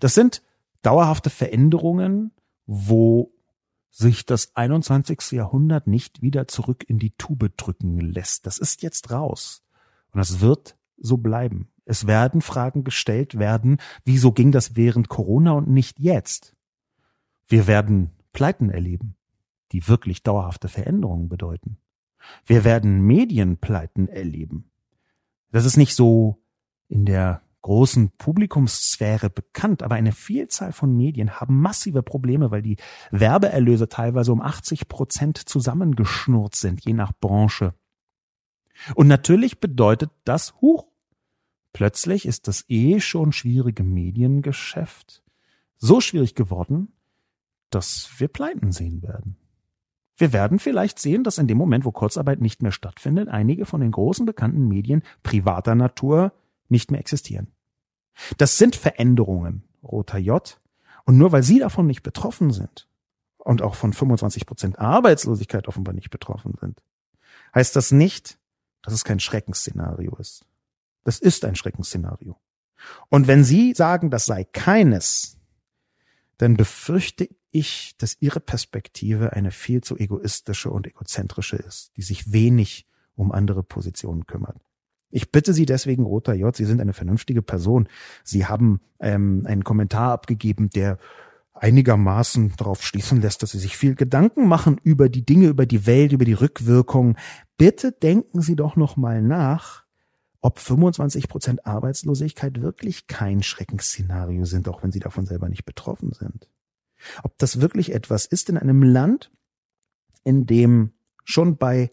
[0.00, 0.42] Das sind
[0.82, 2.32] dauerhafte Veränderungen,
[2.66, 3.32] wo
[3.90, 5.32] sich das 21.
[5.32, 8.46] Jahrhundert nicht wieder zurück in die Tube drücken lässt.
[8.46, 9.64] Das ist jetzt raus.
[10.12, 11.70] Und das wird so bleiben.
[11.84, 16.54] Es werden Fragen gestellt werden, wieso ging das während Corona und nicht jetzt?
[17.46, 19.16] Wir werden Pleiten erleben,
[19.72, 21.78] die wirklich dauerhafte Veränderungen bedeuten.
[22.44, 24.70] Wir werden Medienpleiten erleben.
[25.50, 26.42] Das ist nicht so
[26.88, 32.76] in der großen Publikumssphäre bekannt, aber eine Vielzahl von Medien haben massive Probleme, weil die
[33.10, 37.74] Werbeerlöse teilweise um 80 Prozent zusammengeschnurrt sind, je nach Branche.
[38.94, 40.86] Und natürlich bedeutet das, huch,
[41.72, 45.22] Plötzlich ist das eh schon schwierige Mediengeschäft
[45.76, 46.92] so schwierig geworden,
[47.70, 49.36] dass wir Pleiten sehen werden.
[50.16, 53.80] Wir werden vielleicht sehen, dass in dem Moment, wo Kurzarbeit nicht mehr stattfindet, einige von
[53.80, 56.32] den großen bekannten Medien privater Natur
[56.68, 57.48] nicht mehr existieren.
[58.36, 60.60] Das sind Veränderungen, roter J.
[61.04, 62.88] Und nur weil Sie davon nicht betroffen sind
[63.38, 66.82] und auch von 25 Prozent Arbeitslosigkeit offenbar nicht betroffen sind,
[67.54, 68.38] heißt das nicht,
[68.82, 70.44] dass es kein Schreckensszenario ist.
[71.04, 72.36] Das ist ein Schreckensszenario.
[73.08, 75.38] Und wenn Sie sagen, das sei keines,
[76.36, 82.32] dann befürchte ich, dass Ihre Perspektive eine viel zu egoistische und egozentrische ist, die sich
[82.32, 84.60] wenig um andere Positionen kümmert.
[85.10, 87.88] Ich bitte Sie deswegen, Roter J, Sie sind eine vernünftige Person.
[88.24, 90.98] Sie haben ähm, einen Kommentar abgegeben, der
[91.54, 95.86] einigermaßen darauf schließen lässt, dass Sie sich viel Gedanken machen über die Dinge, über die
[95.86, 97.16] Welt, über die Rückwirkungen.
[97.56, 99.84] Bitte denken Sie doch noch mal nach,
[100.40, 106.12] ob 25 Prozent Arbeitslosigkeit wirklich kein Schreckensszenario sind, auch wenn sie davon selber nicht betroffen
[106.12, 106.48] sind.
[107.22, 109.32] Ob das wirklich etwas ist in einem Land,
[110.24, 110.92] in dem
[111.24, 111.90] schon bei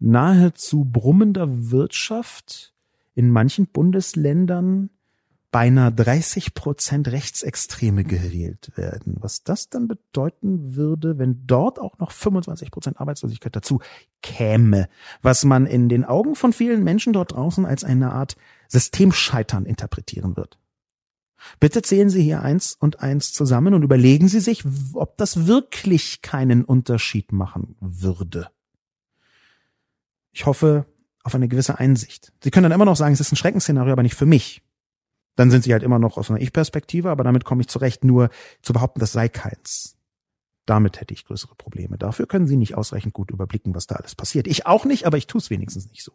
[0.00, 2.74] nahezu brummender Wirtschaft
[3.14, 4.90] in manchen Bundesländern
[5.50, 9.16] beinahe 30 Prozent Rechtsextreme gewählt werden.
[9.18, 13.80] Was das dann bedeuten würde, wenn dort auch noch 25 Prozent Arbeitslosigkeit dazu
[14.22, 14.88] käme,
[15.22, 18.36] was man in den Augen von vielen Menschen dort draußen als eine Art
[18.68, 20.58] Systemscheitern interpretieren wird.
[21.58, 26.22] Bitte zählen Sie hier eins und eins zusammen und überlegen Sie sich, ob das wirklich
[26.22, 28.48] keinen Unterschied machen würde.
[30.32, 30.86] Ich hoffe
[31.22, 32.32] auf eine gewisse Einsicht.
[32.42, 34.62] Sie können dann immer noch sagen, es ist ein Schreckensszenario, aber nicht für mich
[35.40, 38.28] dann sind sie halt immer noch aus einer Ich-Perspektive, aber damit komme ich zurecht, nur
[38.60, 39.96] zu behaupten, das sei keins.
[40.66, 41.96] Damit hätte ich größere Probleme.
[41.96, 44.46] Dafür können sie nicht ausreichend gut überblicken, was da alles passiert.
[44.46, 46.12] Ich auch nicht, aber ich tue es wenigstens nicht so.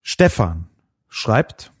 [0.00, 0.68] Stefan
[1.08, 1.72] schreibt.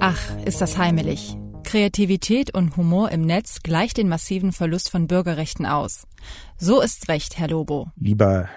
[0.00, 1.36] Ach, ist das heimelig.
[1.64, 6.06] Kreativität und Humor im Netz gleicht den massiven Verlust von Bürgerrechten aus.
[6.58, 7.90] So ist's recht, Herr Lobo.
[7.96, 8.48] Lieber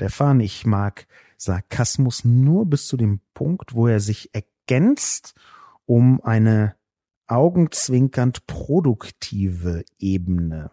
[0.00, 5.34] Stefan, ich mag Sarkasmus nur bis zu dem Punkt, wo er sich ergänzt
[5.84, 6.74] um eine
[7.26, 10.70] augenzwinkernd produktive Ebene,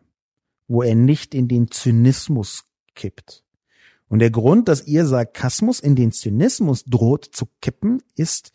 [0.70, 3.44] wo er nicht in den Zynismus kippt.
[4.08, 8.54] Und der Grund, dass ihr Sarkasmus in den Zynismus droht zu kippen, ist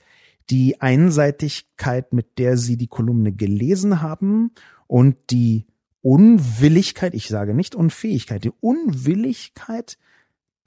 [0.48, 4.52] die Einseitigkeit, mit der sie die Kolumne gelesen haben
[4.86, 5.66] und die
[6.00, 9.98] Unwilligkeit, ich sage nicht Unfähigkeit, die Unwilligkeit,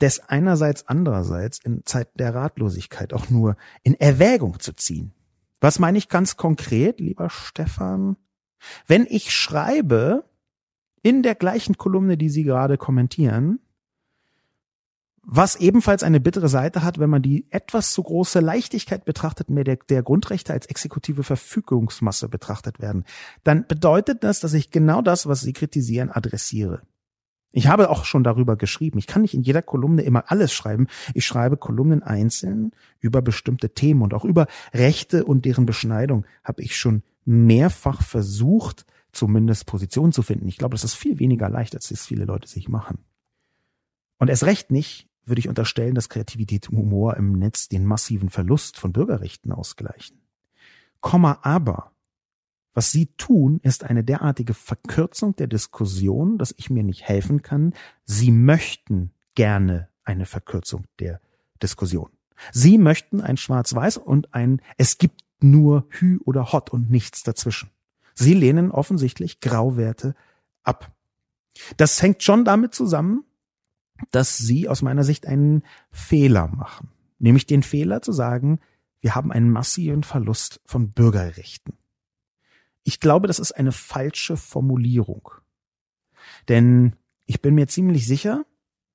[0.02, 5.14] des einerseits andererseits in Zeiten der Ratlosigkeit auch nur in Erwägung zu ziehen.
[5.62, 8.18] Was meine ich ganz konkret, lieber Stefan?
[8.88, 10.26] Wenn ich schreibe
[11.02, 13.60] in der gleichen Kolumne, die Sie gerade kommentieren,
[15.28, 19.64] was ebenfalls eine bittere Seite hat, wenn man die etwas zu große Leichtigkeit betrachtet, mehr
[19.64, 23.06] der, der Grundrechte als exekutive Verfügungsmasse betrachtet werden,
[23.44, 26.84] dann bedeutet das, dass ich genau das, was Sie kritisieren, adressiere.
[27.56, 29.00] Ich habe auch schon darüber geschrieben.
[29.00, 30.88] Ich kann nicht in jeder Kolumne immer alles schreiben.
[31.14, 36.62] Ich schreibe Kolumnen einzeln über bestimmte Themen und auch über Rechte und deren Beschneidung habe
[36.62, 40.50] ich schon mehrfach versucht, zumindest Positionen zu finden.
[40.50, 43.06] Ich glaube, das ist viel weniger leicht, als es viele Leute sich machen.
[44.18, 48.30] Und erst recht nicht würde ich unterstellen, dass Kreativität und Humor im Netz den massiven
[48.30, 50.20] Verlust von Bürgerrechten ausgleichen.
[51.00, 51.94] Komma aber
[52.76, 57.74] was Sie tun, ist eine derartige Verkürzung der Diskussion, dass ich mir nicht helfen kann.
[58.04, 61.22] Sie möchten gerne eine Verkürzung der
[61.64, 62.10] Diskussion.
[62.52, 67.70] Sie möchten ein Schwarz-Weiß und ein Es gibt nur Hü oder Hot und nichts dazwischen.
[68.14, 70.14] Sie lehnen offensichtlich Grauwerte
[70.64, 70.92] ab.
[71.78, 73.24] Das hängt schon damit zusammen,
[74.12, 76.90] dass Sie aus meiner Sicht einen Fehler machen.
[77.20, 78.60] Nämlich den Fehler zu sagen,
[79.00, 81.74] wir haben einen massiven Verlust von Bürgerrechten.
[82.88, 85.32] Ich glaube, das ist eine falsche Formulierung.
[86.48, 86.96] Denn
[87.26, 88.46] ich bin mir ziemlich sicher,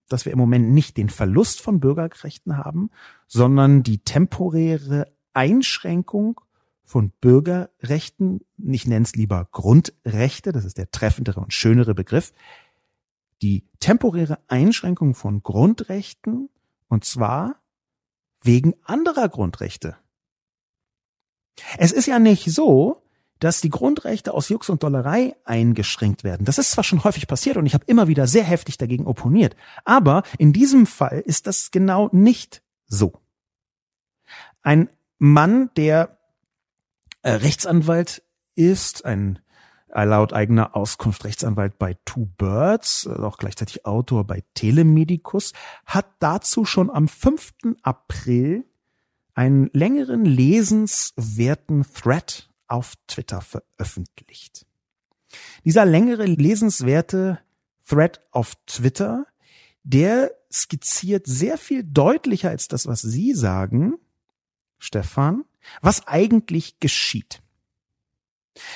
[0.08, 2.90] dass wir im Moment nicht den Verlust von Bürgerrechten haben,
[3.26, 6.40] sondern die temporäre Einschränkung
[6.84, 12.32] von Bürgerrechten, ich nenne es lieber Grundrechte, das ist der treffendere und schönere Begriff,
[13.42, 16.48] die temporäre Einschränkung von Grundrechten,
[16.86, 17.60] und zwar
[18.42, 19.96] wegen anderer Grundrechte.
[21.76, 23.02] Es ist ja nicht so,
[23.40, 26.44] dass die Grundrechte aus Jux und Dollerei eingeschränkt werden.
[26.44, 29.56] Das ist zwar schon häufig passiert und ich habe immer wieder sehr heftig dagegen opponiert,
[29.84, 33.12] aber in diesem Fall ist das genau nicht so.
[34.62, 36.18] Ein Mann, der
[37.22, 38.22] äh, Rechtsanwalt
[38.54, 39.38] ist, ein
[39.92, 45.52] laut eigener Auskunft Rechtsanwalt bei Two Birds, äh, auch gleichzeitig Autor bei Telemedicus,
[45.86, 47.52] hat dazu schon am 5.
[47.82, 48.64] April
[49.34, 54.66] einen längeren lesenswerten Thread auf Twitter veröffentlicht.
[55.64, 57.40] Dieser längere lesenswerte
[57.86, 59.26] Thread auf Twitter,
[59.82, 63.94] der skizziert sehr viel deutlicher als das, was Sie sagen,
[64.78, 65.44] Stefan,
[65.80, 67.42] was eigentlich geschieht.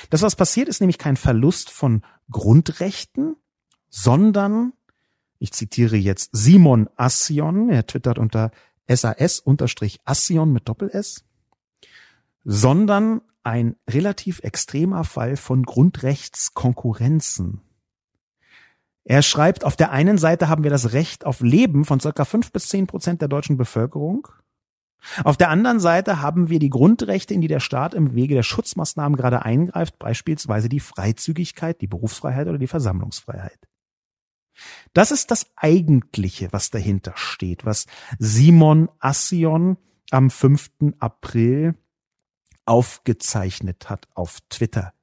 [0.09, 3.35] Das, was passiert, ist nämlich kein Verlust von Grundrechten,
[3.89, 4.73] sondern,
[5.39, 8.51] ich zitiere jetzt Simon Assion, er twittert unter
[8.87, 11.23] SAS-Assion mit Doppel-S,
[12.43, 17.61] sondern ein relativ extremer Fall von Grundrechtskonkurrenzen.
[19.03, 22.51] Er schreibt, auf der einen Seite haben wir das Recht auf Leben von circa fünf
[22.51, 24.27] bis zehn Prozent der deutschen Bevölkerung.
[25.23, 28.41] Auf der anderen Seite haben wir die Grundrechte, in die der Staat im Wege der
[28.41, 33.59] Schutzmaßnahmen gerade eingreift, beispielsweise die Freizügigkeit, die Berufsfreiheit oder die Versammlungsfreiheit.
[34.93, 37.85] Das ist das Eigentliche, was dahinter steht, was
[38.17, 39.77] Simon Assion
[40.09, 40.71] am 5.
[40.97, 41.75] April
[42.65, 44.93] aufgezeichnet hat auf Twitter.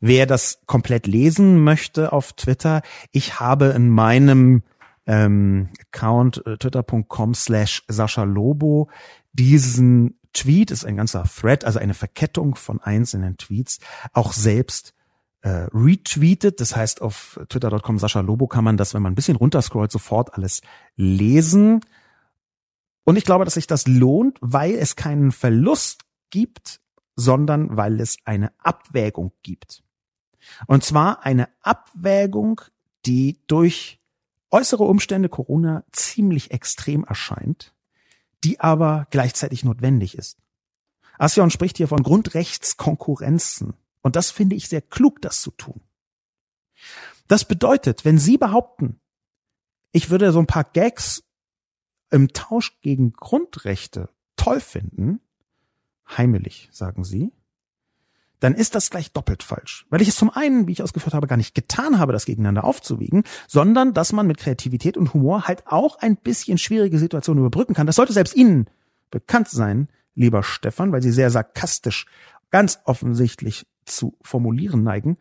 [0.00, 4.62] Wer das komplett lesen möchte auf Twitter, ich habe in meinem
[5.06, 8.88] ähm, Account äh, twitter.com slash Sascha Lobo
[9.32, 13.80] diesen Tweet, ist ein ganzer Thread, also eine Verkettung von einzelnen Tweets,
[14.12, 14.94] auch selbst
[15.42, 16.60] äh, retweetet.
[16.60, 20.34] Das heißt, auf twitter.com Sascha Lobo kann man das, wenn man ein bisschen runterscrollt, sofort
[20.34, 20.62] alles
[20.96, 21.80] lesen.
[23.04, 26.80] Und ich glaube, dass sich das lohnt, weil es keinen Verlust gibt,
[27.16, 29.82] sondern weil es eine Abwägung gibt.
[30.66, 32.60] Und zwar eine Abwägung,
[33.06, 34.00] die durch
[34.50, 37.74] äußere Umstände Corona ziemlich extrem erscheint,
[38.44, 40.38] die aber gleichzeitig notwendig ist.
[41.18, 43.74] Assion spricht hier von Grundrechtskonkurrenzen.
[44.02, 45.80] Und das finde ich sehr klug, das zu tun.
[47.28, 49.00] Das bedeutet, wenn Sie behaupten,
[49.92, 51.22] ich würde so ein paar Gags
[52.10, 55.20] im Tausch gegen Grundrechte toll finden,
[56.18, 57.32] heimelig, sagen Sie,
[58.42, 59.86] dann ist das gleich doppelt falsch.
[59.88, 62.64] Weil ich es zum einen, wie ich ausgeführt habe, gar nicht getan habe, das gegeneinander
[62.64, 67.74] aufzuwiegen, sondern dass man mit Kreativität und Humor halt auch ein bisschen schwierige Situationen überbrücken
[67.74, 67.86] kann.
[67.86, 68.66] Das sollte selbst Ihnen
[69.10, 72.06] bekannt sein, lieber Stefan, weil Sie sehr sarkastisch,
[72.50, 75.18] ganz offensichtlich zu formulieren neigen.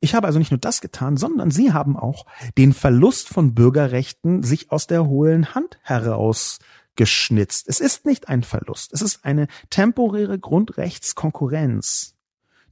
[0.00, 2.26] Ich habe also nicht nur das getan, sondern Sie haben auch
[2.58, 6.58] den Verlust von Bürgerrechten sich aus der hohlen Hand heraus
[6.96, 7.68] geschnitzt.
[7.68, 8.92] Es ist nicht ein Verlust.
[8.92, 12.14] Es ist eine temporäre Grundrechtskonkurrenz,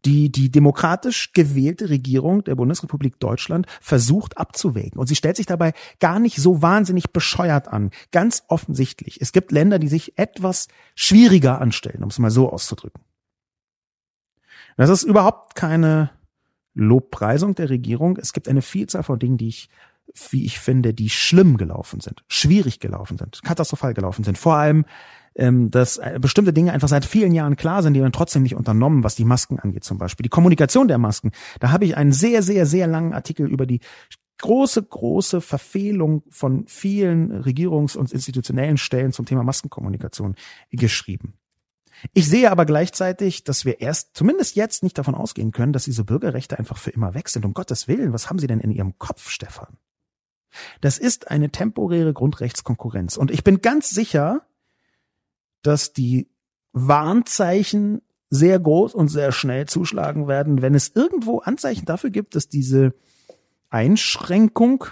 [0.05, 4.99] die die demokratisch gewählte Regierung der Bundesrepublik Deutschland versucht abzuwägen.
[4.99, 7.91] Und sie stellt sich dabei gar nicht so wahnsinnig bescheuert an.
[8.13, 9.21] Ganz offensichtlich.
[9.21, 13.03] Es gibt Länder, die sich etwas schwieriger anstellen, um es mal so auszudrücken.
[14.77, 16.11] Das ist überhaupt keine
[16.75, 18.17] Lobpreisung der Regierung.
[18.17, 19.69] Es gibt eine Vielzahl von Dingen, die ich
[20.31, 24.39] wie ich finde, die schlimm gelaufen sind, schwierig gelaufen sind, katastrophal gelaufen sind.
[24.39, 24.85] Vor allem,
[25.35, 28.57] ähm, dass äh, bestimmte Dinge einfach seit vielen Jahren klar sind, die man trotzdem nicht
[28.57, 30.25] unternommen, was die Masken angeht zum Beispiel.
[30.25, 31.33] Die Kommunikation der Masken.
[31.61, 33.81] Da habe ich einen sehr, sehr, sehr langen Artikel über die
[34.39, 40.35] große, große Verfehlung von vielen Regierungs- und institutionellen Stellen zum Thema Maskenkommunikation
[40.71, 41.35] geschrieben.
[42.15, 46.05] Ich sehe aber gleichzeitig, dass wir erst, zumindest jetzt, nicht davon ausgehen können, dass diese
[46.05, 47.45] Bürgerrechte einfach für immer weg sind.
[47.45, 49.77] Um Gottes Willen, was haben Sie denn in Ihrem Kopf, Stefan?
[50.81, 53.17] Das ist eine temporäre Grundrechtskonkurrenz.
[53.17, 54.43] Und ich bin ganz sicher,
[55.63, 56.31] dass die
[56.73, 62.49] Warnzeichen sehr groß und sehr schnell zuschlagen werden, wenn es irgendwo Anzeichen dafür gibt, dass
[62.49, 62.95] diese
[63.71, 64.85] Einschränkung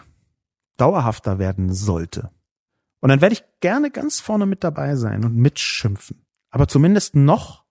[0.76, 2.30] dauerhafter werden sollte.
[3.00, 6.24] Und dann werde ich gerne ganz vorne mit dabei sein und mitschimpfen.
[6.50, 7.64] Aber zumindest noch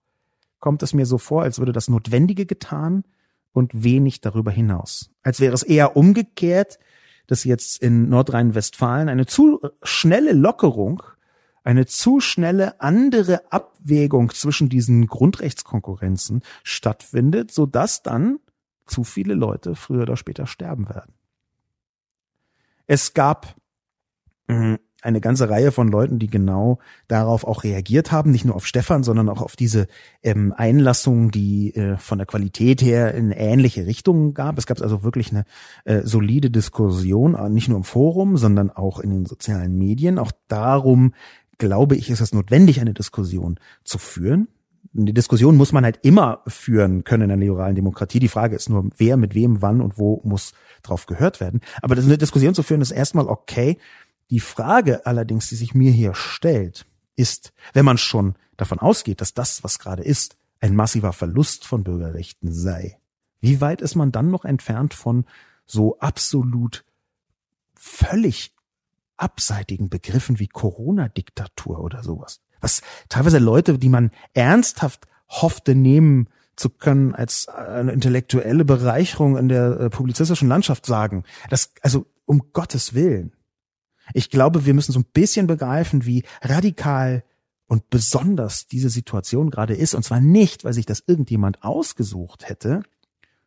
[0.58, 3.04] kommt es mir so vor, als würde das Notwendige getan
[3.52, 5.10] und wenig darüber hinaus.
[5.22, 6.78] Als wäre es eher umgekehrt,
[7.28, 11.02] dass jetzt in Nordrhein-Westfalen eine zu schnelle Lockerung,
[11.62, 18.40] eine zu schnelle andere Abwägung zwischen diesen Grundrechtskonkurrenzen stattfindet, so dass dann
[18.86, 21.12] zu viele Leute früher oder später sterben werden.
[22.86, 23.54] Es gab
[24.48, 28.66] hm, eine ganze Reihe von Leuten, die genau darauf auch reagiert haben, nicht nur auf
[28.66, 29.86] Stefan, sondern auch auf diese
[30.22, 34.58] ähm, Einlassung, die äh, von der Qualität her in ähnliche Richtungen gab.
[34.58, 35.44] Es gab also wirklich eine
[35.84, 40.18] äh, solide Diskussion, äh, nicht nur im Forum, sondern auch in den sozialen Medien.
[40.18, 41.14] Auch darum,
[41.58, 44.48] glaube ich, ist es notwendig, eine Diskussion zu führen.
[44.92, 48.18] Die Diskussion muss man halt immer führen können in der liberalen Demokratie.
[48.18, 51.60] Die Frage ist nur, wer mit wem, wann und wo muss drauf gehört werden.
[51.82, 53.78] Aber eine Diskussion zu führen ist erstmal okay
[54.30, 56.86] die Frage allerdings, die sich mir hier stellt,
[57.16, 61.84] ist, wenn man schon davon ausgeht, dass das, was gerade ist, ein massiver Verlust von
[61.84, 62.98] Bürgerrechten sei,
[63.40, 65.24] wie weit ist man dann noch entfernt von
[65.64, 66.84] so absolut
[67.74, 68.54] völlig
[69.16, 72.40] abseitigen Begriffen wie Corona-Diktatur oder sowas?
[72.60, 79.48] Was teilweise Leute, die man ernsthaft hoffte nehmen zu können als eine intellektuelle Bereicherung in
[79.48, 81.22] der äh, publizistischen Landschaft sagen.
[81.50, 83.32] Das, also um Gottes Willen.
[84.14, 87.24] Ich glaube, wir müssen so ein bisschen begreifen, wie radikal
[87.66, 89.94] und besonders diese Situation gerade ist.
[89.94, 92.82] Und zwar nicht, weil sich das irgendjemand ausgesucht hätte,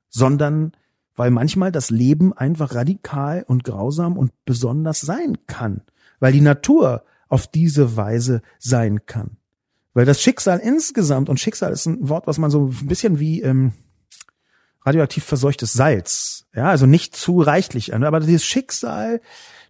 [0.09, 0.73] sondern
[1.15, 5.81] weil manchmal das Leben einfach radikal und grausam und besonders sein kann.
[6.19, 9.37] Weil die Natur auf diese Weise sein kann.
[9.93, 13.41] Weil das Schicksal insgesamt, und Schicksal ist ein Wort, was man so ein bisschen wie
[13.41, 13.73] ähm,
[14.83, 19.21] radioaktiv verseuchtes Salz, ja, also nicht zu reichlich an, aber dieses Schicksal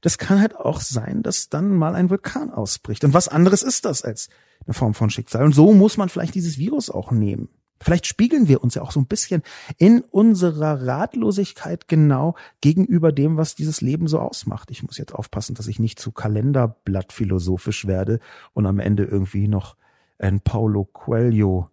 [0.01, 3.03] das kann halt auch sein, dass dann mal ein Vulkan ausbricht.
[3.03, 4.29] Und was anderes ist das als
[4.65, 5.43] eine Form von Schicksal?
[5.43, 7.49] Und so muss man vielleicht dieses Virus auch nehmen.
[7.79, 9.41] Vielleicht spiegeln wir uns ja auch so ein bisschen
[9.77, 14.69] in unserer Ratlosigkeit genau gegenüber dem, was dieses Leben so ausmacht.
[14.69, 18.19] Ich muss jetzt aufpassen, dass ich nicht zu Kalenderblatt philosophisch werde
[18.53, 19.77] und am Ende irgendwie noch
[20.19, 21.69] ein Paulo Coelho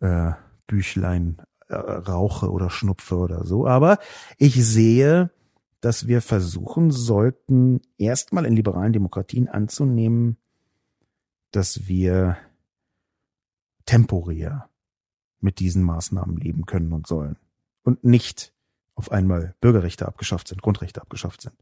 [0.00, 0.32] äh,
[0.66, 1.40] Büchlein
[1.72, 3.66] äh, rauche oder schnupfe oder so.
[3.66, 3.98] Aber
[4.38, 5.30] ich sehe,
[5.80, 10.36] dass wir versuchen sollten, erstmal in liberalen Demokratien anzunehmen,
[11.50, 12.36] dass wir
[13.84, 14.70] temporär
[15.40, 17.36] mit diesen Maßnahmen leben können und sollen
[17.82, 18.54] und nicht
[18.94, 21.54] auf einmal Bürgerrechte abgeschafft sind, Grundrechte abgeschafft sind.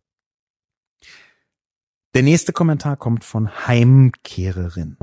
[2.15, 4.97] Der nächste Kommentar kommt von Heimkehrerin.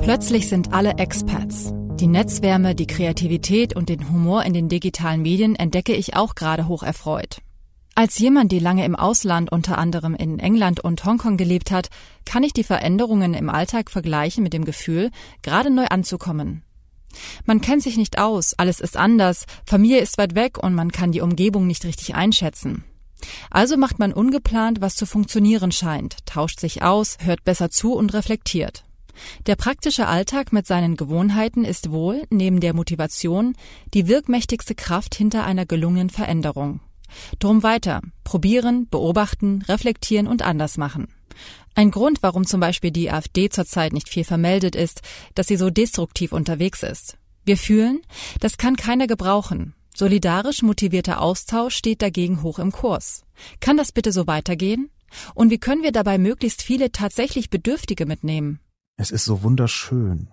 [0.00, 1.72] Plötzlich sind alle Expats.
[2.00, 6.66] Die Netzwärme, die Kreativität und den Humor in den digitalen Medien entdecke ich auch gerade
[6.66, 7.40] hoch erfreut.
[7.94, 11.90] Als jemand, die lange im Ausland, unter anderem in England und Hongkong gelebt hat,
[12.24, 16.64] kann ich die Veränderungen im Alltag vergleichen mit dem Gefühl, gerade neu anzukommen.
[17.44, 21.12] Man kennt sich nicht aus, alles ist anders, Familie ist weit weg und man kann
[21.12, 22.82] die Umgebung nicht richtig einschätzen.
[23.50, 28.12] Also macht man ungeplant, was zu funktionieren scheint, tauscht sich aus, hört besser zu und
[28.14, 28.82] reflektiert.
[29.46, 33.54] Der praktische Alltag mit seinen Gewohnheiten ist wohl, neben der Motivation,
[33.92, 36.80] die wirkmächtigste Kraft hinter einer gelungenen Veränderung.
[37.38, 38.00] Drum weiter.
[38.24, 41.08] Probieren, beobachten, reflektieren und anders machen.
[41.74, 45.02] Ein Grund, warum zum Beispiel die AfD zurzeit nicht viel vermeldet ist,
[45.34, 47.18] dass sie so destruktiv unterwegs ist.
[47.44, 48.00] Wir fühlen,
[48.40, 49.74] das kann keiner gebrauchen.
[49.94, 53.24] Solidarisch motivierter Austausch steht dagegen hoch im Kurs.
[53.60, 54.90] Kann das bitte so weitergehen?
[55.34, 58.60] Und wie können wir dabei möglichst viele tatsächlich Bedürftige mitnehmen?
[58.96, 60.28] Es ist so wunderschön.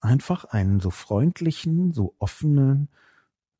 [0.00, 2.88] Einfach einen so freundlichen, so offenen,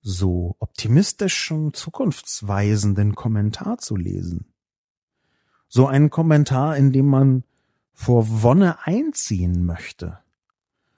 [0.00, 4.46] so optimistischen, zukunftsweisenden Kommentar zu lesen.
[5.68, 7.44] So einen Kommentar, in dem man
[7.92, 10.18] vor Wonne einziehen möchte,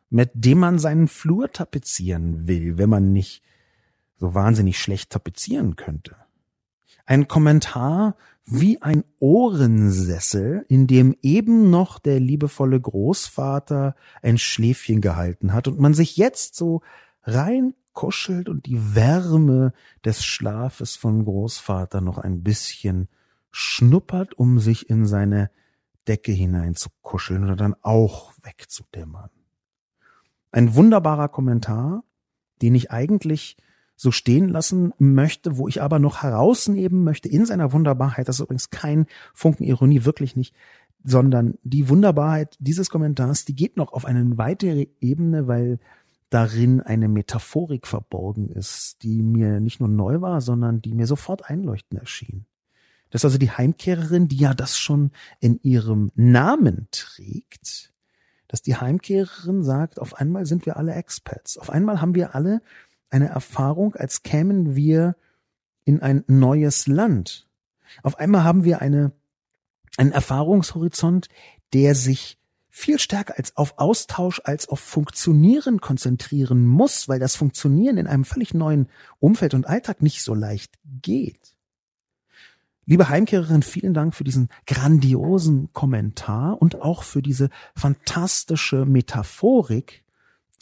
[0.09, 3.43] mit dem man seinen Flur tapezieren will, wenn man nicht
[4.17, 6.15] so wahnsinnig schlecht tapezieren könnte.
[7.05, 15.53] Ein Kommentar wie ein Ohrensessel, in dem eben noch der liebevolle Großvater ein Schläfchen gehalten
[15.53, 16.83] hat und man sich jetzt so
[17.23, 19.73] rein kuschelt und die Wärme
[20.05, 23.09] des Schlafes von Großvater noch ein bisschen
[23.51, 25.51] schnuppert, um sich in seine
[26.09, 29.31] Decke hinein zu kuscheln oder dann auch wegzudämmern.
[30.51, 32.03] Ein wunderbarer Kommentar,
[32.61, 33.57] den ich eigentlich
[34.03, 38.43] so stehen lassen möchte, wo ich aber noch herausnehmen möchte in seiner Wunderbarkeit, das ist
[38.43, 40.55] übrigens kein Funken Ironie, wirklich nicht,
[41.05, 45.79] sondern die Wunderbarkeit dieses Kommentars, die geht noch auf eine weitere Ebene, weil
[46.31, 51.49] darin eine Metaphorik verborgen ist, die mir nicht nur neu war, sondern die mir sofort
[51.49, 52.45] einleuchtend erschien.
[53.11, 57.93] Das ist also die Heimkehrerin, die ja das schon in ihrem Namen trägt,
[58.49, 62.63] dass die Heimkehrerin sagt, auf einmal sind wir alle Expats, auf einmal haben wir alle
[63.13, 65.17] eine Erfahrung, als kämen wir
[65.85, 67.49] in ein neues Land.
[68.03, 69.13] Auf einmal haben wir eine,
[69.97, 71.29] einen Erfahrungshorizont,
[71.73, 72.39] der sich
[72.75, 78.25] viel stärker als auf Austausch als auf Funktionieren konzentrieren muss, weil das Funktionieren in einem
[78.25, 78.89] völlig neuen
[79.19, 81.55] Umfeld und Alltag nicht so leicht geht.
[82.87, 90.03] Liebe Heimkehrerin, vielen Dank für diesen grandiosen Kommentar und auch für diese fantastische Metaphorik,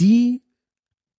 [0.01, 0.42] die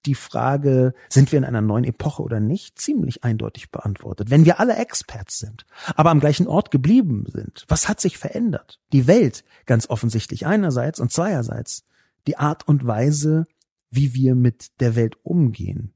[0.05, 4.29] die Frage, sind wir in einer neuen Epoche oder nicht, ziemlich eindeutig beantwortet.
[4.29, 8.79] Wenn wir alle Experts sind, aber am gleichen Ort geblieben sind, was hat sich verändert?
[8.93, 11.85] Die Welt ganz offensichtlich einerseits und zweierseits
[12.27, 13.47] die Art und Weise,
[13.89, 15.93] wie wir mit der Welt umgehen.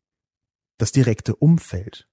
[0.77, 2.07] Das direkte Umfeld.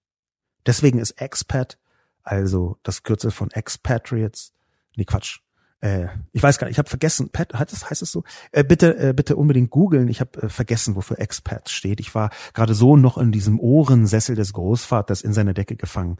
[0.66, 1.78] Deswegen ist Expat,
[2.22, 4.52] also das Kürzel von Expatriates,
[4.96, 5.40] nee Quatsch,
[5.82, 8.22] äh, ich weiß gar nicht, ich habe vergessen, Pat, heißt es, heißt es so?
[8.52, 10.08] Äh, bitte, äh, bitte unbedingt googeln.
[10.08, 11.98] Ich habe äh, vergessen, wofür Expat steht.
[12.00, 16.18] Ich war gerade so noch in diesem Ohrensessel des Großvaters in seine Decke gefangen,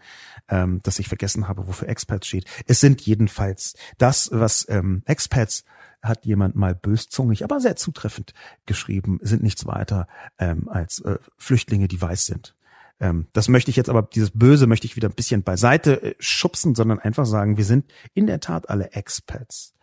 [0.48, 2.44] ähm, dass ich vergessen habe, wofür Expat steht.
[2.66, 5.64] Es sind jedenfalls das, was ähm, Expats
[6.02, 8.34] hat jemand mal böszungig, aber sehr zutreffend
[8.66, 10.08] geschrieben, sind nichts weiter
[10.38, 12.56] ähm, als äh, Flüchtlinge, die weiß sind.
[13.02, 16.14] Ähm, das möchte ich jetzt aber, dieses Böse möchte ich wieder ein bisschen beiseite äh,
[16.20, 19.74] schubsen, sondern einfach sagen, wir sind in der Tat alle Expats.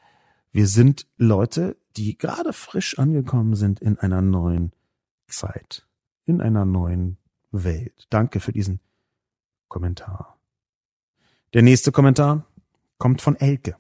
[0.54, 4.72] Wir sind Leute, die gerade frisch angekommen sind in einer neuen
[5.28, 5.86] Zeit,
[6.26, 7.18] in einer neuen
[7.52, 8.08] Welt.
[8.10, 8.80] Danke für diesen
[9.68, 10.40] Kommentar.
[11.54, 12.46] Der nächste Kommentar
[12.98, 13.76] kommt von Elke.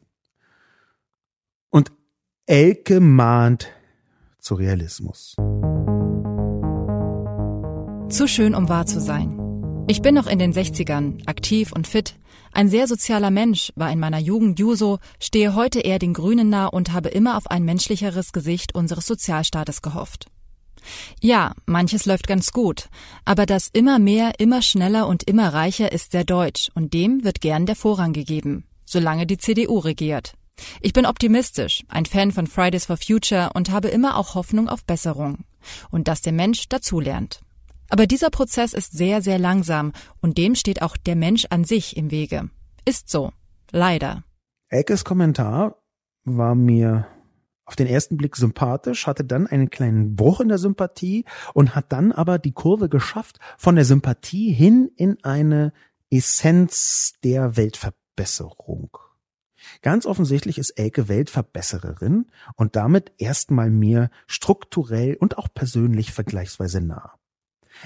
[1.69, 1.93] Und
[2.45, 3.69] Elke mahnt
[4.39, 5.37] zu Realismus.
[8.10, 9.86] Zu schön, um wahr zu sein.
[9.88, 12.16] Ich bin noch in den 60ern, aktiv und fit,
[12.51, 16.66] ein sehr sozialer Mensch, war in meiner Jugend Juso, stehe heute eher den Grünen nah
[16.66, 20.26] und habe immer auf ein menschlicheres Gesicht unseres Sozialstaates gehofft.
[21.22, 22.89] Ja, manches läuft ganz gut,
[23.26, 27.41] aber das immer mehr, immer schneller und immer reicher ist sehr deutsch und dem wird
[27.41, 30.34] gern der Vorrang gegeben, solange die CDU regiert.
[30.82, 34.84] Ich bin optimistisch, ein Fan von Fridays for Future und habe immer auch Hoffnung auf
[34.84, 35.45] Besserung.
[35.91, 37.41] und dass der Mensch dazulernt.
[37.89, 41.97] Aber dieser Prozess ist sehr, sehr langsam und dem steht auch der Mensch an sich
[41.97, 42.49] im Wege.
[42.85, 43.31] Ist so.
[43.71, 44.23] Leider.
[44.69, 45.81] Elkes Kommentar
[46.23, 47.07] war mir
[47.65, 51.91] auf den ersten Blick sympathisch, hatte dann einen kleinen Bruch in der Sympathie und hat
[51.91, 55.71] dann aber die Kurve geschafft von der Sympathie hin in eine
[56.09, 58.97] Essenz der Weltverbesserung.
[59.81, 67.13] Ganz offensichtlich ist Elke Weltverbessererin und damit erstmal mir strukturell und auch persönlich vergleichsweise nah.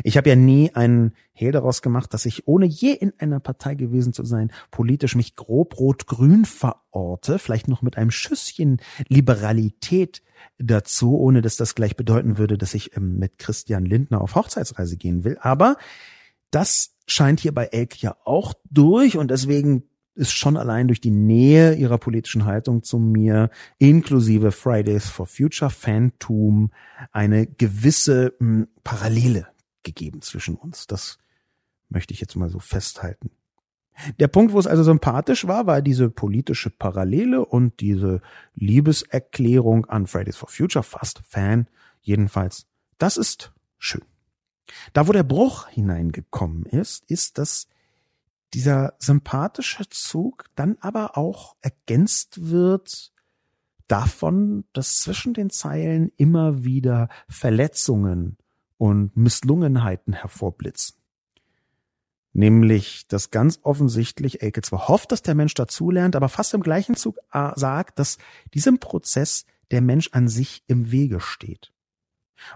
[0.03, 3.75] Ich habe ja nie einen Hehl daraus gemacht, dass ich, ohne je in einer Partei
[3.75, 10.21] gewesen zu sein, politisch mich grob rot-grün verorte, vielleicht noch mit einem Schüsschen Liberalität
[10.57, 14.97] dazu, ohne dass das gleich bedeuten würde, dass ich ähm, mit Christian Lindner auf Hochzeitsreise
[14.97, 15.37] gehen will.
[15.41, 15.77] Aber
[16.51, 19.83] das scheint hier bei Elk ja auch durch und deswegen
[20.15, 25.71] ist schon allein durch die Nähe ihrer politischen Haltung zu mir, inklusive Fridays for Future
[25.71, 26.71] Fantum,
[27.11, 29.47] eine gewisse mh, hm, Parallele
[29.83, 30.87] gegeben zwischen uns.
[30.87, 31.19] Das
[31.89, 33.31] möchte ich jetzt mal so festhalten.
[34.19, 38.21] Der Punkt, wo es also sympathisch war, war diese politische Parallele und diese
[38.55, 41.67] Liebeserklärung an Fridays for Future, fast Fan
[42.01, 42.65] jedenfalls.
[42.97, 44.03] Das ist schön.
[44.93, 47.67] Da, wo der Bruch hineingekommen ist, ist, dass
[48.53, 53.11] dieser sympathische Zug dann aber auch ergänzt wird
[53.87, 58.37] davon, dass zwischen den Zeilen immer wieder Verletzungen
[58.77, 60.97] und Misslungenheiten hervorblitzen.
[62.33, 66.95] Nämlich, dass ganz offensichtlich Elke zwar hofft, dass der Mensch dazulernt, aber fast im gleichen
[66.95, 68.17] Zug äh, sagt, dass
[68.55, 71.71] diesem Prozess der Mensch an sich im Wege steht.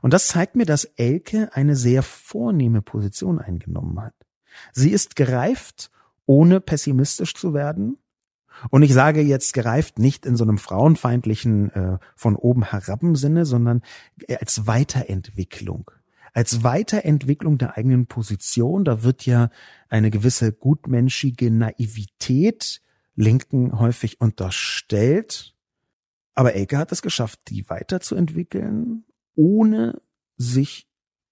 [0.02, 4.16] Und das zeigt mir, dass Elke eine sehr vornehme Position eingenommen hat.
[4.74, 5.92] Sie ist gereift,
[6.26, 7.98] ohne pessimistisch zu werden.
[8.72, 13.46] Und ich sage jetzt gereift nicht in so einem frauenfeindlichen äh, von oben herab Sinne,
[13.46, 13.84] sondern
[14.40, 15.92] als Weiterentwicklung
[16.38, 18.86] als Weiterentwicklung der eigenen Position.
[18.86, 19.50] Da wird ja
[19.90, 22.84] eine gewisse gutmenschige Naivität
[23.16, 25.56] Linken häufig unterstellt.
[26.36, 30.00] Aber Elke hat es geschafft, die weiterzuentwickeln, ohne
[30.36, 30.88] sich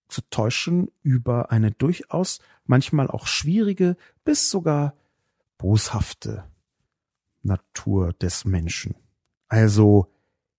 [0.08, 4.96] zu täuschen über eine durchaus manchmal auch schwierige bis sogar
[5.60, 6.46] boshafte
[7.44, 8.96] Natur des Menschen.
[9.50, 10.12] Also,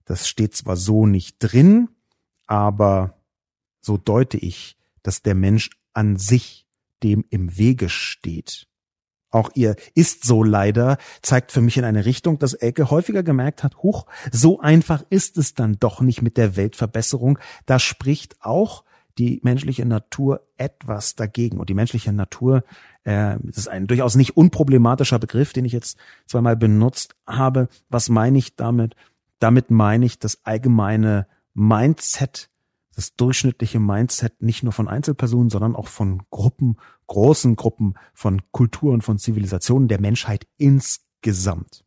[0.05, 1.89] das steht zwar so nicht drin,
[2.45, 3.16] aber
[3.87, 6.67] so deute ich, dass der Mensch an sich
[7.01, 8.67] dem im Wege steht.
[9.29, 13.63] Auch ihr ist so leider zeigt für mich in eine Richtung, dass Elke häufiger gemerkt
[13.63, 17.39] hat, huch, so einfach ist es dann doch nicht mit der Weltverbesserung.
[17.65, 18.83] Da spricht auch
[19.17, 21.59] die menschliche Natur etwas dagegen.
[21.59, 22.63] Und die menschliche Natur,
[23.03, 27.67] äh, ist ein durchaus nicht unproblematischer Begriff, den ich jetzt zweimal benutzt habe.
[27.89, 28.95] Was meine ich damit?
[29.39, 32.49] Damit meine ich das allgemeine Mindset
[32.97, 39.01] das durchschnittliche Mindset nicht nur von Einzelpersonen, sondern auch von Gruppen, großen Gruppen, von Kulturen,
[39.01, 41.85] von Zivilisationen der Menschheit insgesamt.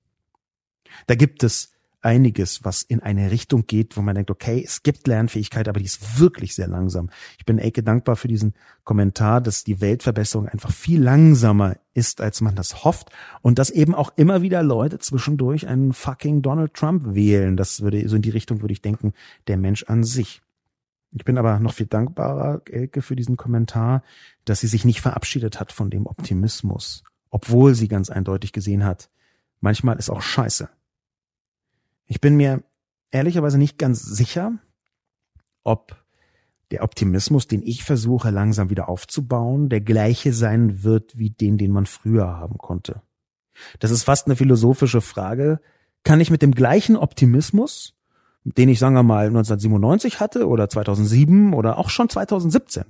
[1.08, 5.08] Da gibt es einiges, was in eine Richtung geht, wo man denkt, okay, es gibt
[5.08, 7.10] Lernfähigkeit, aber die ist wirklich sehr langsam.
[7.38, 8.54] Ich bin Eke dankbar für diesen
[8.84, 13.10] Kommentar, dass die Weltverbesserung einfach viel langsamer ist, als man das hofft
[13.42, 17.56] und dass eben auch immer wieder Leute zwischendurch einen fucking Donald Trump wählen.
[17.56, 19.12] Das würde, so in die Richtung würde ich denken,
[19.48, 20.40] der Mensch an sich.
[21.12, 24.02] Ich bin aber noch viel dankbarer, Elke, für diesen Kommentar,
[24.44, 29.10] dass sie sich nicht verabschiedet hat von dem Optimismus, obwohl sie ganz eindeutig gesehen hat,
[29.60, 30.68] manchmal ist auch scheiße.
[32.06, 32.62] Ich bin mir
[33.10, 34.52] ehrlicherweise nicht ganz sicher,
[35.64, 35.96] ob
[36.70, 41.72] der Optimismus, den ich versuche langsam wieder aufzubauen, der gleiche sein wird wie den, den
[41.72, 43.02] man früher haben konnte.
[43.80, 45.60] Das ist fast eine philosophische Frage.
[46.04, 47.96] Kann ich mit dem gleichen Optimismus
[48.44, 52.84] den ich, sagen wir mal, 1997 hatte oder 2007 oder auch schon 2017,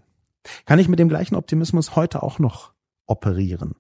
[0.65, 2.73] kann ich mit dem gleichen Optimismus heute auch noch
[3.07, 3.75] operieren?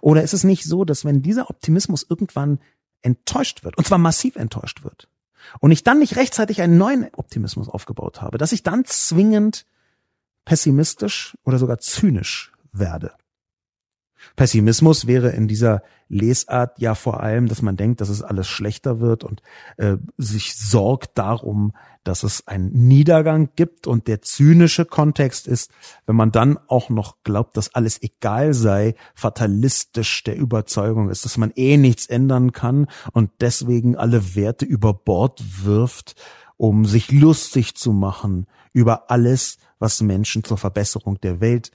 [0.00, 2.60] Oder ist es nicht so, dass wenn dieser Optimismus irgendwann
[3.02, 5.08] enttäuscht wird, und zwar massiv enttäuscht wird,
[5.60, 9.64] und ich dann nicht rechtzeitig einen neuen Optimismus aufgebaut habe, dass ich dann zwingend
[10.44, 13.12] pessimistisch oder sogar zynisch werde?
[14.34, 19.00] Pessimismus wäre in dieser Lesart ja vor allem, dass man denkt, dass es alles schlechter
[19.00, 19.42] wird und
[19.76, 21.72] äh, sich sorgt darum,
[22.04, 23.86] dass es einen Niedergang gibt.
[23.86, 25.70] Und der zynische Kontext ist,
[26.06, 31.38] wenn man dann auch noch glaubt, dass alles egal sei, fatalistisch der Überzeugung ist, dass
[31.38, 36.14] man eh nichts ändern kann und deswegen alle Werte über Bord wirft,
[36.56, 41.70] um sich lustig zu machen über alles, was Menschen zur Verbesserung der Welt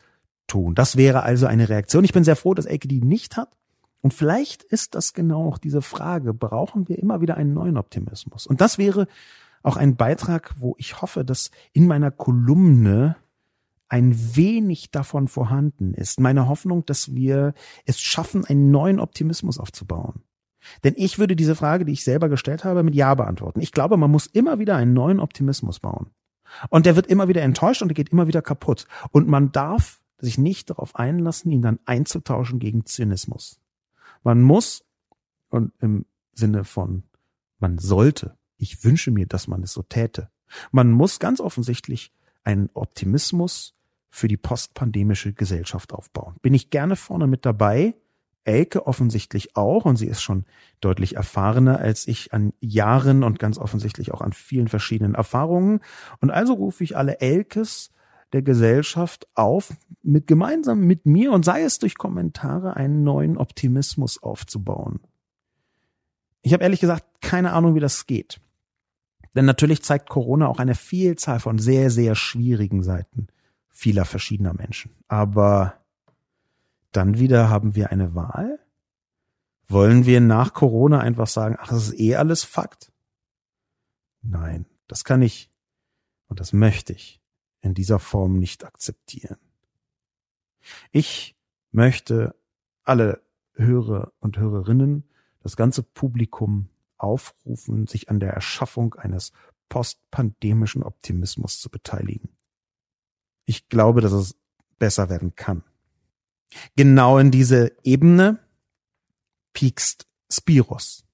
[0.52, 0.76] tun.
[0.76, 2.04] Das wäre also eine Reaktion.
[2.04, 3.50] Ich bin sehr froh, dass Elke die nicht hat.
[4.02, 8.48] Und vielleicht ist das genau auch diese Frage, brauchen wir immer wieder einen neuen Optimismus?
[8.48, 9.08] Und das wäre
[9.64, 13.16] auch ein Beitrag, wo ich hoffe, dass in meiner Kolumne
[13.88, 16.20] ein wenig davon vorhanden ist.
[16.20, 17.54] Meine Hoffnung, dass wir
[17.86, 20.24] es schaffen, einen neuen Optimismus aufzubauen.
[20.84, 23.62] Denn ich würde diese Frage, die ich selber gestellt habe, mit Ja beantworten.
[23.62, 26.08] Ich glaube, man muss immer wieder einen neuen Optimismus bauen.
[26.70, 28.88] Und der wird immer wieder enttäuscht und der geht immer wieder kaputt.
[29.12, 33.60] Und man darf sich nicht darauf einlassen, ihn dann einzutauschen gegen Zynismus.
[34.24, 34.84] Man muss,
[35.50, 37.04] und im Sinne von,
[37.60, 40.30] man sollte, ich wünsche mir, dass man es so täte,
[40.72, 42.14] man muss ganz offensichtlich
[42.44, 43.76] einen Optimismus
[44.10, 46.36] für die postpandemische Gesellschaft aufbauen.
[46.42, 47.96] Bin ich gerne vorne mit dabei,
[48.44, 50.46] Elke offensichtlich auch, und sie ist schon
[50.80, 55.82] deutlich erfahrener als ich an Jahren und ganz offensichtlich auch an vielen verschiedenen Erfahrungen.
[56.20, 57.92] Und also rufe ich alle Elkes
[58.34, 59.74] der Gesellschaft auf,
[60.04, 65.00] mit gemeinsam mit mir und sei es durch Kommentare einen neuen Optimismus aufzubauen.
[66.42, 68.42] Ich habe ehrlich gesagt keine Ahnung, wie das geht.
[69.36, 73.28] Denn natürlich zeigt Corona auch eine Vielzahl von sehr, sehr schwierigen Seiten
[73.70, 74.92] vieler verschiedener Menschen.
[75.08, 75.82] Aber
[76.92, 78.60] dann wieder haben wir eine Wahl?
[79.68, 82.92] Wollen wir nach Corona einfach sagen, ach, das ist eh alles Fakt?
[84.22, 85.50] Nein, das kann ich
[86.28, 87.21] und das möchte ich
[87.62, 89.38] in dieser Form nicht akzeptieren.
[90.92, 91.36] Ich
[91.72, 92.36] möchte
[92.84, 93.22] alle
[93.54, 95.04] Hörer und Hörerinnen,
[95.42, 99.32] das ganze Publikum aufrufen, sich an der Erschaffung eines
[99.70, 102.30] postpandemischen Optimismus zu beteiligen.
[103.46, 104.36] Ich glaube, dass es
[104.78, 105.64] besser werden kann.
[106.76, 108.40] Genau in diese Ebene
[109.54, 111.06] piekst Spiros.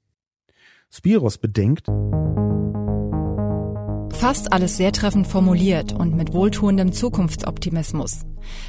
[0.90, 1.88] Spiros bedenkt,
[4.20, 8.26] Fast alles sehr treffend formuliert und mit wohltuendem Zukunftsoptimismus.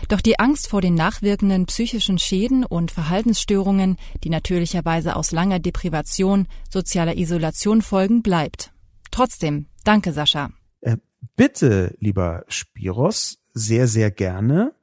[0.08, 6.48] Doch die Angst vor den nachwirkenden psychischen Schäden und Verhaltensstörungen, die natürlicherweise aus langer Deprivation,
[6.68, 8.72] sozialer Isolation folgen, bleibt.
[9.10, 10.50] Trotzdem, danke Sascha.
[10.82, 10.98] Äh,
[11.34, 14.74] bitte, lieber Spiros, sehr, sehr gerne.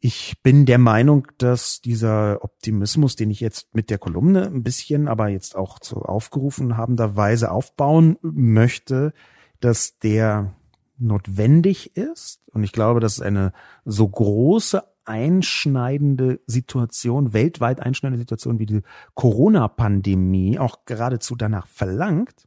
[0.00, 5.08] Ich bin der Meinung, dass dieser Optimismus, den ich jetzt mit der Kolumne ein bisschen,
[5.08, 9.12] aber jetzt auch so aufgerufen habender Weise aufbauen möchte,
[9.58, 10.54] dass der
[10.98, 12.40] notwendig ist.
[12.52, 13.52] Und ich glaube, dass eine
[13.84, 18.82] so große einschneidende Situation, weltweit einschneidende Situation wie die
[19.14, 22.46] Corona-Pandemie auch geradezu danach verlangt.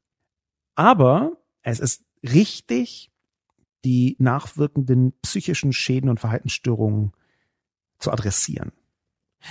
[0.75, 1.33] Aber
[1.63, 3.11] es ist richtig,
[3.83, 7.11] die nachwirkenden psychischen Schäden und Verhaltensstörungen
[8.01, 8.71] zu adressieren.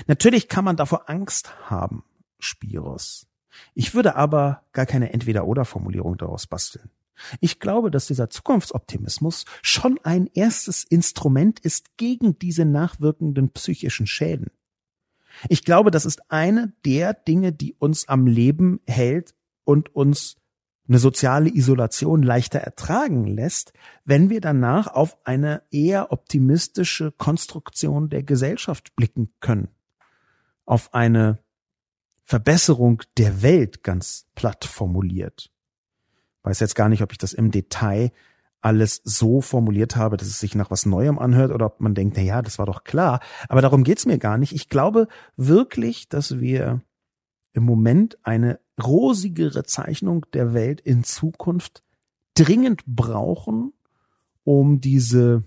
[0.07, 2.05] Natürlich kann man davor Angst haben,
[2.38, 3.26] Spiros.
[3.74, 6.90] Ich würde aber gar keine Entweder-oder-Formulierung daraus basteln.
[7.40, 14.51] Ich glaube, dass dieser Zukunftsoptimismus schon ein erstes Instrument ist gegen diese nachwirkenden psychischen Schäden.
[15.48, 19.34] Ich glaube, das ist eine der Dinge, die uns am Leben hält
[19.64, 20.36] und uns
[20.91, 23.72] eine soziale Isolation leichter ertragen lässt,
[24.05, 29.68] wenn wir danach auf eine eher optimistische Konstruktion der Gesellschaft blicken können.
[30.66, 31.38] Auf eine
[32.24, 35.53] Verbesserung der Welt ganz platt formuliert.
[36.43, 38.11] Weiß jetzt gar nicht, ob ich das im Detail
[38.61, 42.16] alles so formuliert habe, dass es sich nach was Neuem anhört oder ob man denkt,
[42.16, 43.20] na ja, das war doch klar.
[43.49, 44.53] Aber darum geht's mir gar nicht.
[44.53, 46.82] Ich glaube wirklich, dass wir
[47.53, 51.82] im Moment eine rosigere Zeichnung der Welt in Zukunft
[52.34, 53.72] dringend brauchen,
[54.44, 55.44] um diese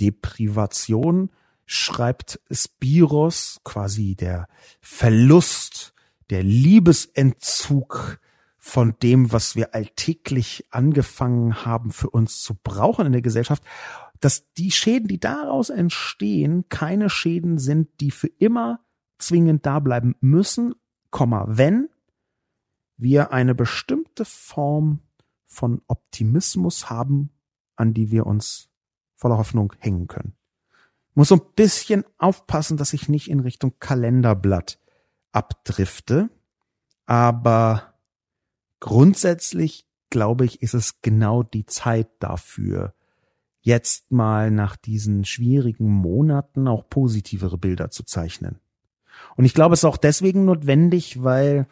[0.00, 1.30] Deprivation,
[1.64, 4.48] schreibt Spiros, quasi der
[4.80, 5.94] Verlust,
[6.30, 8.20] der Liebesentzug
[8.58, 13.62] von dem, was wir alltäglich angefangen haben für uns zu brauchen in der Gesellschaft,
[14.20, 18.80] dass die Schäden, die daraus entstehen, keine Schäden sind, die für immer
[19.18, 20.74] zwingend da bleiben müssen,
[21.12, 21.88] wenn
[22.96, 25.00] wir eine bestimmte Form
[25.46, 27.30] von Optimismus haben,
[27.76, 28.68] an die wir uns
[29.14, 30.34] voller Hoffnung hängen können.
[31.10, 34.78] Ich muss so ein bisschen aufpassen, dass ich nicht in Richtung Kalenderblatt
[35.32, 36.30] abdrifte,
[37.06, 37.94] aber
[38.80, 42.94] grundsätzlich glaube ich, ist es genau die Zeit dafür,
[43.60, 48.60] jetzt mal nach diesen schwierigen Monaten auch positivere Bilder zu zeichnen.
[49.34, 51.66] Und ich glaube, es ist auch deswegen notwendig, weil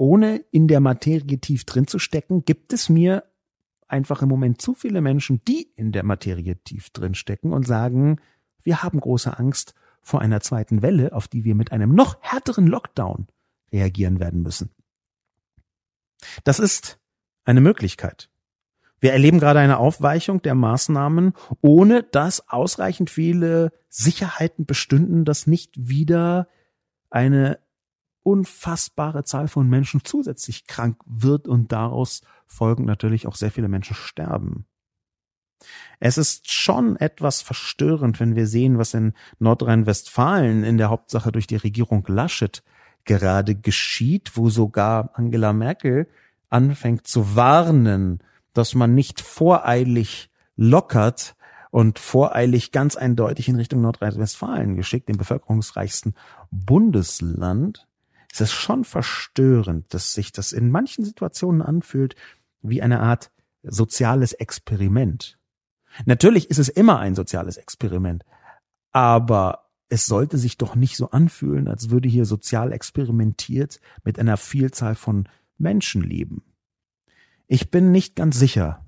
[0.00, 3.24] ohne in der Materie tief drin zu stecken, gibt es mir
[3.86, 8.18] einfach im Moment zu viele Menschen, die in der Materie tief drin stecken und sagen,
[8.62, 12.66] wir haben große Angst vor einer zweiten Welle, auf die wir mit einem noch härteren
[12.66, 13.26] Lockdown
[13.74, 14.70] reagieren werden müssen.
[16.44, 16.98] Das ist
[17.44, 18.30] eine Möglichkeit.
[19.00, 25.72] Wir erleben gerade eine Aufweichung der Maßnahmen, ohne dass ausreichend viele Sicherheiten bestünden, dass nicht
[25.76, 26.48] wieder
[27.10, 27.58] eine
[28.22, 33.94] unfassbare Zahl von Menschen zusätzlich krank wird und daraus folgend natürlich auch sehr viele Menschen
[33.94, 34.66] sterben.
[35.98, 41.46] Es ist schon etwas verstörend, wenn wir sehen, was in Nordrhein-Westfalen in der Hauptsache durch
[41.46, 42.62] die Regierung Laschet
[43.04, 46.08] gerade geschieht, wo sogar Angela Merkel
[46.48, 51.36] anfängt zu warnen, dass man nicht voreilig lockert
[51.70, 56.14] und voreilig ganz eindeutig in Richtung Nordrhein-Westfalen geschickt, dem bevölkerungsreichsten
[56.50, 57.86] Bundesland.
[58.32, 62.14] Es ist schon verstörend, dass sich das in manchen Situationen anfühlt
[62.62, 63.30] wie eine Art
[63.62, 65.38] soziales Experiment.
[66.04, 68.24] Natürlich ist es immer ein soziales Experiment,
[68.92, 74.36] aber es sollte sich doch nicht so anfühlen, als würde hier sozial experimentiert mit einer
[74.36, 75.28] Vielzahl von
[75.58, 76.44] Menschen leben.
[77.48, 78.86] Ich bin nicht ganz sicher,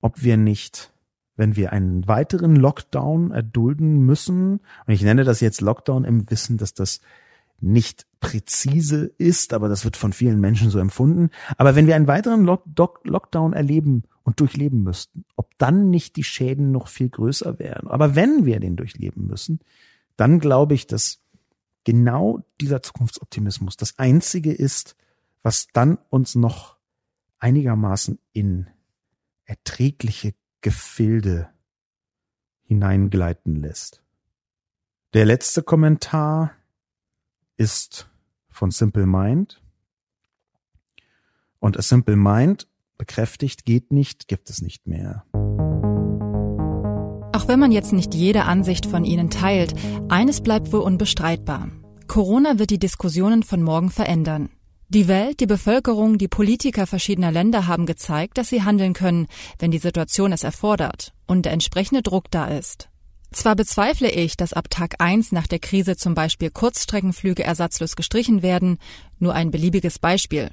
[0.00, 0.92] ob wir nicht,
[1.34, 6.56] wenn wir einen weiteren Lockdown erdulden müssen, und ich nenne das jetzt Lockdown im Wissen,
[6.56, 7.00] dass das
[7.60, 11.30] nicht präzise ist, aber das wird von vielen Menschen so empfunden.
[11.56, 12.64] Aber wenn wir einen weiteren Lock
[13.04, 17.88] Lockdown erleben und durchleben müssten, ob dann nicht die Schäden noch viel größer wären.
[17.88, 19.60] Aber wenn wir den durchleben müssen,
[20.16, 21.20] dann glaube ich, dass
[21.84, 24.96] genau dieser Zukunftsoptimismus das einzige ist,
[25.42, 26.76] was dann uns noch
[27.38, 28.66] einigermaßen in
[29.44, 31.48] erträgliche Gefilde
[32.62, 34.02] hineingleiten lässt.
[35.14, 36.52] Der letzte Kommentar
[37.60, 38.08] ist
[38.48, 39.60] von Simple Mind.
[41.58, 45.24] Und A Simple Mind bekräftigt, geht nicht, gibt es nicht mehr.
[47.32, 49.74] Auch wenn man jetzt nicht jede Ansicht von Ihnen teilt,
[50.08, 51.68] eines bleibt wohl unbestreitbar.
[52.08, 54.48] Corona wird die Diskussionen von morgen verändern.
[54.88, 59.70] Die Welt, die Bevölkerung, die Politiker verschiedener Länder haben gezeigt, dass sie handeln können, wenn
[59.70, 62.89] die Situation es erfordert und der entsprechende Druck da ist.
[63.32, 68.42] Zwar bezweifle ich, dass ab Tag 1 nach der Krise zum Beispiel Kurzstreckenflüge ersatzlos gestrichen
[68.42, 68.78] werden,
[69.18, 70.50] nur ein beliebiges Beispiel.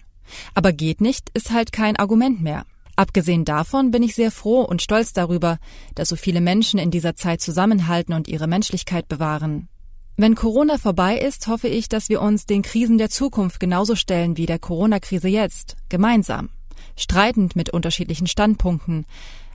[0.54, 2.66] Aber geht nicht, ist halt kein Argument mehr.
[2.96, 5.60] Abgesehen davon bin ich sehr froh und stolz darüber,
[5.96, 9.70] dass so viele Menschen in dieser Zeit zusammenhalten und ihre Menschlichkeit bewahren.
[10.16, 14.36] Wenn Corona vorbei ist, hoffe ich, dass wir uns den Krisen der Zukunft genauso stellen
[14.36, 16.50] wie der Corona-Krise jetzt, gemeinsam,
[16.96, 19.06] streitend mit unterschiedlichen Standpunkten,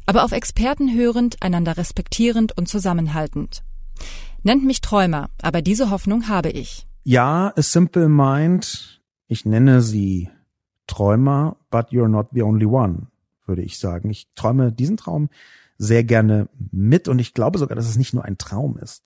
[0.07, 3.62] aber auf Experten hörend, einander respektierend und zusammenhaltend.
[4.42, 6.86] Nennt mich Träumer, aber diese Hoffnung habe ich.
[7.05, 9.00] Ja, a simple mind.
[9.28, 10.30] Ich nenne sie
[10.86, 13.07] Träumer, but you're not the only one,
[13.46, 14.11] würde ich sagen.
[14.11, 15.28] Ich träume diesen Traum
[15.78, 19.05] sehr gerne mit und ich glaube sogar, dass es nicht nur ein Traum ist.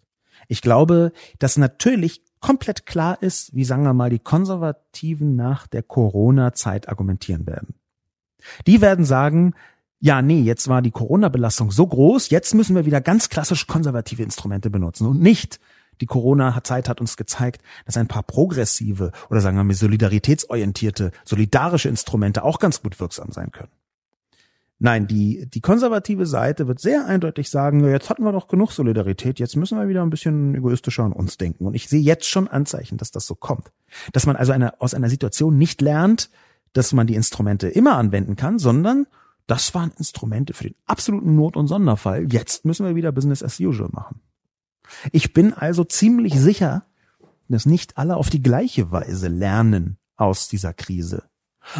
[0.48, 5.82] Ich glaube, dass natürlich komplett klar ist, wie sagen wir mal die Konservativen nach der
[5.82, 7.74] Corona-Zeit argumentieren werden.
[8.66, 9.54] Die werden sagen,
[10.00, 14.22] ja, nee, jetzt war die Corona-Belastung so groß, jetzt müssen wir wieder ganz klassisch konservative
[14.22, 15.58] Instrumente benutzen und nicht
[16.00, 21.88] die Corona-Zeit hat uns gezeigt, dass ein paar progressive oder sagen wir mal solidaritätsorientierte, solidarische
[21.88, 23.70] Instrumente auch ganz gut wirksam sein können.
[24.78, 29.38] Nein, die, die konservative Seite wird sehr eindeutig sagen, jetzt hatten wir doch genug Solidarität,
[29.38, 31.64] jetzt müssen wir wieder ein bisschen egoistischer an uns denken.
[31.66, 33.72] Und ich sehe jetzt schon Anzeichen, dass das so kommt.
[34.12, 36.30] Dass man also eine, aus einer Situation nicht lernt,
[36.74, 39.06] dass man die Instrumente immer anwenden kann, sondern
[39.46, 42.26] das waren Instrumente für den absoluten Not- und Sonderfall.
[42.32, 44.20] Jetzt müssen wir wieder Business as usual machen.
[45.12, 46.86] Ich bin also ziemlich sicher,
[47.48, 51.24] dass nicht alle auf die gleiche Weise lernen aus dieser Krise.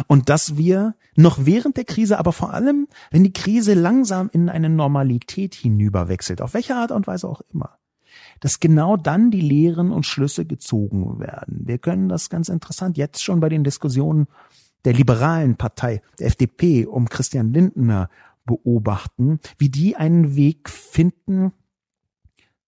[0.07, 4.49] Und dass wir noch während der Krise, aber vor allem, wenn die Krise langsam in
[4.49, 7.77] eine Normalität hinüberwechselt, auf welche Art und Weise auch immer,
[8.39, 11.61] dass genau dann die Lehren und Schlüsse gezogen werden.
[11.65, 14.27] Wir können das ganz interessant jetzt schon bei den Diskussionen
[14.85, 18.09] der liberalen Partei, der FDP, um Christian Lindner
[18.45, 21.51] beobachten, wie die einen Weg finden,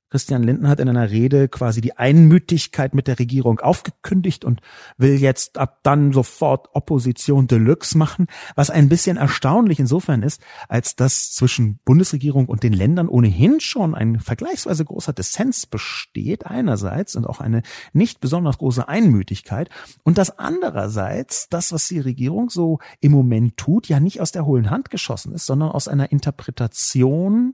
[0.09, 4.61] Christian Lindner hat in einer Rede quasi die Einmütigkeit mit der Regierung aufgekündigt und
[4.97, 10.95] will jetzt ab dann sofort Opposition Deluxe machen, was ein bisschen erstaunlich insofern ist, als
[10.95, 17.27] dass zwischen Bundesregierung und den Ländern ohnehin schon ein vergleichsweise großer Dissens besteht einerseits und
[17.27, 17.61] auch eine
[17.93, 19.69] nicht besonders große Einmütigkeit
[20.03, 24.45] und das andererseits das, was die Regierung so im Moment tut, ja nicht aus der
[24.45, 27.53] hohlen Hand geschossen ist, sondern aus einer Interpretation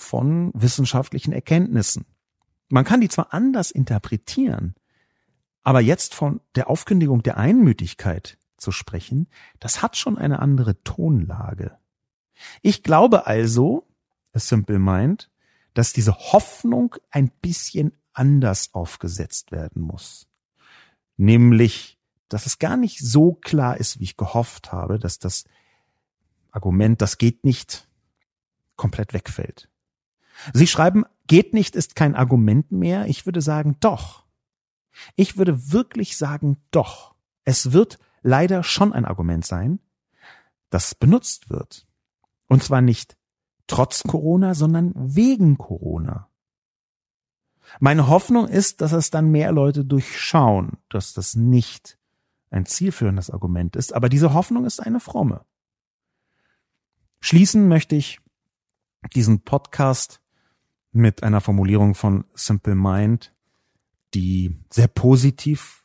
[0.00, 2.04] von wissenschaftlichen Erkenntnissen.
[2.68, 4.74] Man kann die zwar anders interpretieren,
[5.62, 9.28] aber jetzt von der Aufkündigung der Einmütigkeit zu sprechen,
[9.58, 11.76] das hat schon eine andere Tonlage.
[12.62, 13.86] Ich glaube also,
[14.32, 15.30] a simple mind,
[15.74, 20.26] dass diese Hoffnung ein bisschen anders aufgesetzt werden muss.
[21.16, 21.98] Nämlich,
[22.28, 25.44] dass es gar nicht so klar ist, wie ich gehofft habe, dass das
[26.50, 27.88] Argument, das geht nicht,
[28.76, 29.69] komplett wegfällt.
[30.52, 33.06] Sie schreiben, geht nicht ist kein Argument mehr.
[33.06, 34.24] Ich würde sagen, doch.
[35.16, 37.14] Ich würde wirklich sagen, doch.
[37.44, 39.80] Es wird leider schon ein Argument sein,
[40.68, 41.86] das benutzt wird.
[42.48, 43.16] Und zwar nicht
[43.66, 46.28] trotz Corona, sondern wegen Corona.
[47.78, 51.98] Meine Hoffnung ist, dass es dann mehr Leute durchschauen, dass das nicht
[52.50, 55.44] ein zielführendes Argument ist, aber diese Hoffnung ist eine fromme.
[57.20, 58.20] Schließen möchte ich
[59.14, 60.20] diesen Podcast
[60.92, 63.32] mit einer Formulierung von Simple Mind,
[64.14, 65.82] die sehr positiv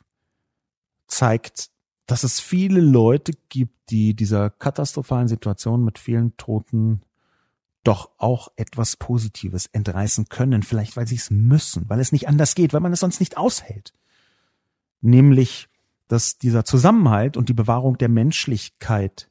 [1.06, 1.70] zeigt,
[2.06, 7.02] dass es viele Leute gibt, die dieser katastrophalen Situation mit vielen Toten
[7.84, 12.56] doch auch etwas Positives entreißen können, vielleicht weil sie es müssen, weil es nicht anders
[12.56, 13.92] geht, weil man es sonst nicht aushält.
[15.00, 15.68] Nämlich,
[16.08, 19.30] dass dieser Zusammenhalt und die Bewahrung der Menschlichkeit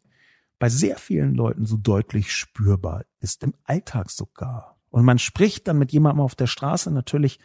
[0.57, 4.74] bei sehr vielen Leuten so deutlich spürbar ist, im Alltag sogar.
[4.95, 7.37] Und man spricht dann mit jemandem auf der Straße natürlich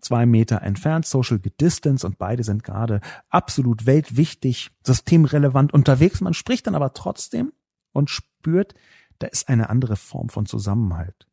[0.00, 3.00] zwei Meter entfernt, social distance und beide sind gerade
[3.30, 6.20] absolut weltwichtig, systemrelevant unterwegs.
[6.20, 7.52] Man spricht dann aber trotzdem
[7.90, 8.74] und spürt,
[9.18, 11.26] da ist eine andere Form von Zusammenhalt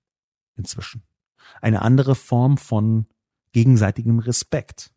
[0.57, 1.03] inzwischen.
[1.61, 3.05] Eine andere Form von
[3.51, 4.89] gegenseitigem Respekt.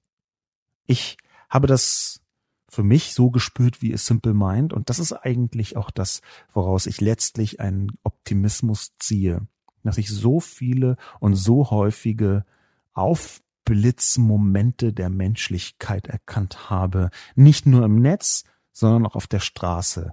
[0.86, 1.18] Ich
[1.50, 2.22] habe das
[2.70, 4.72] für mich so gespürt, wie es Simple Mind.
[4.72, 6.22] Und das ist eigentlich auch das,
[6.54, 9.46] woraus ich letztlich einen Optimismus ziehe.
[9.84, 12.44] Dass ich so viele und so häufige
[12.92, 17.10] auf Blitzmomente der Menschlichkeit erkannt habe.
[17.34, 20.12] Nicht nur im Netz, sondern auch auf der Straße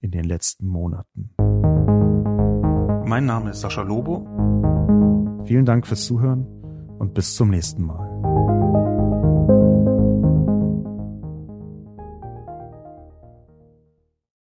[0.00, 1.30] in den letzten Monaten.
[3.06, 4.26] Mein Name ist Sascha Lobo.
[5.44, 6.46] Vielen Dank fürs Zuhören
[6.98, 8.11] und bis zum nächsten Mal.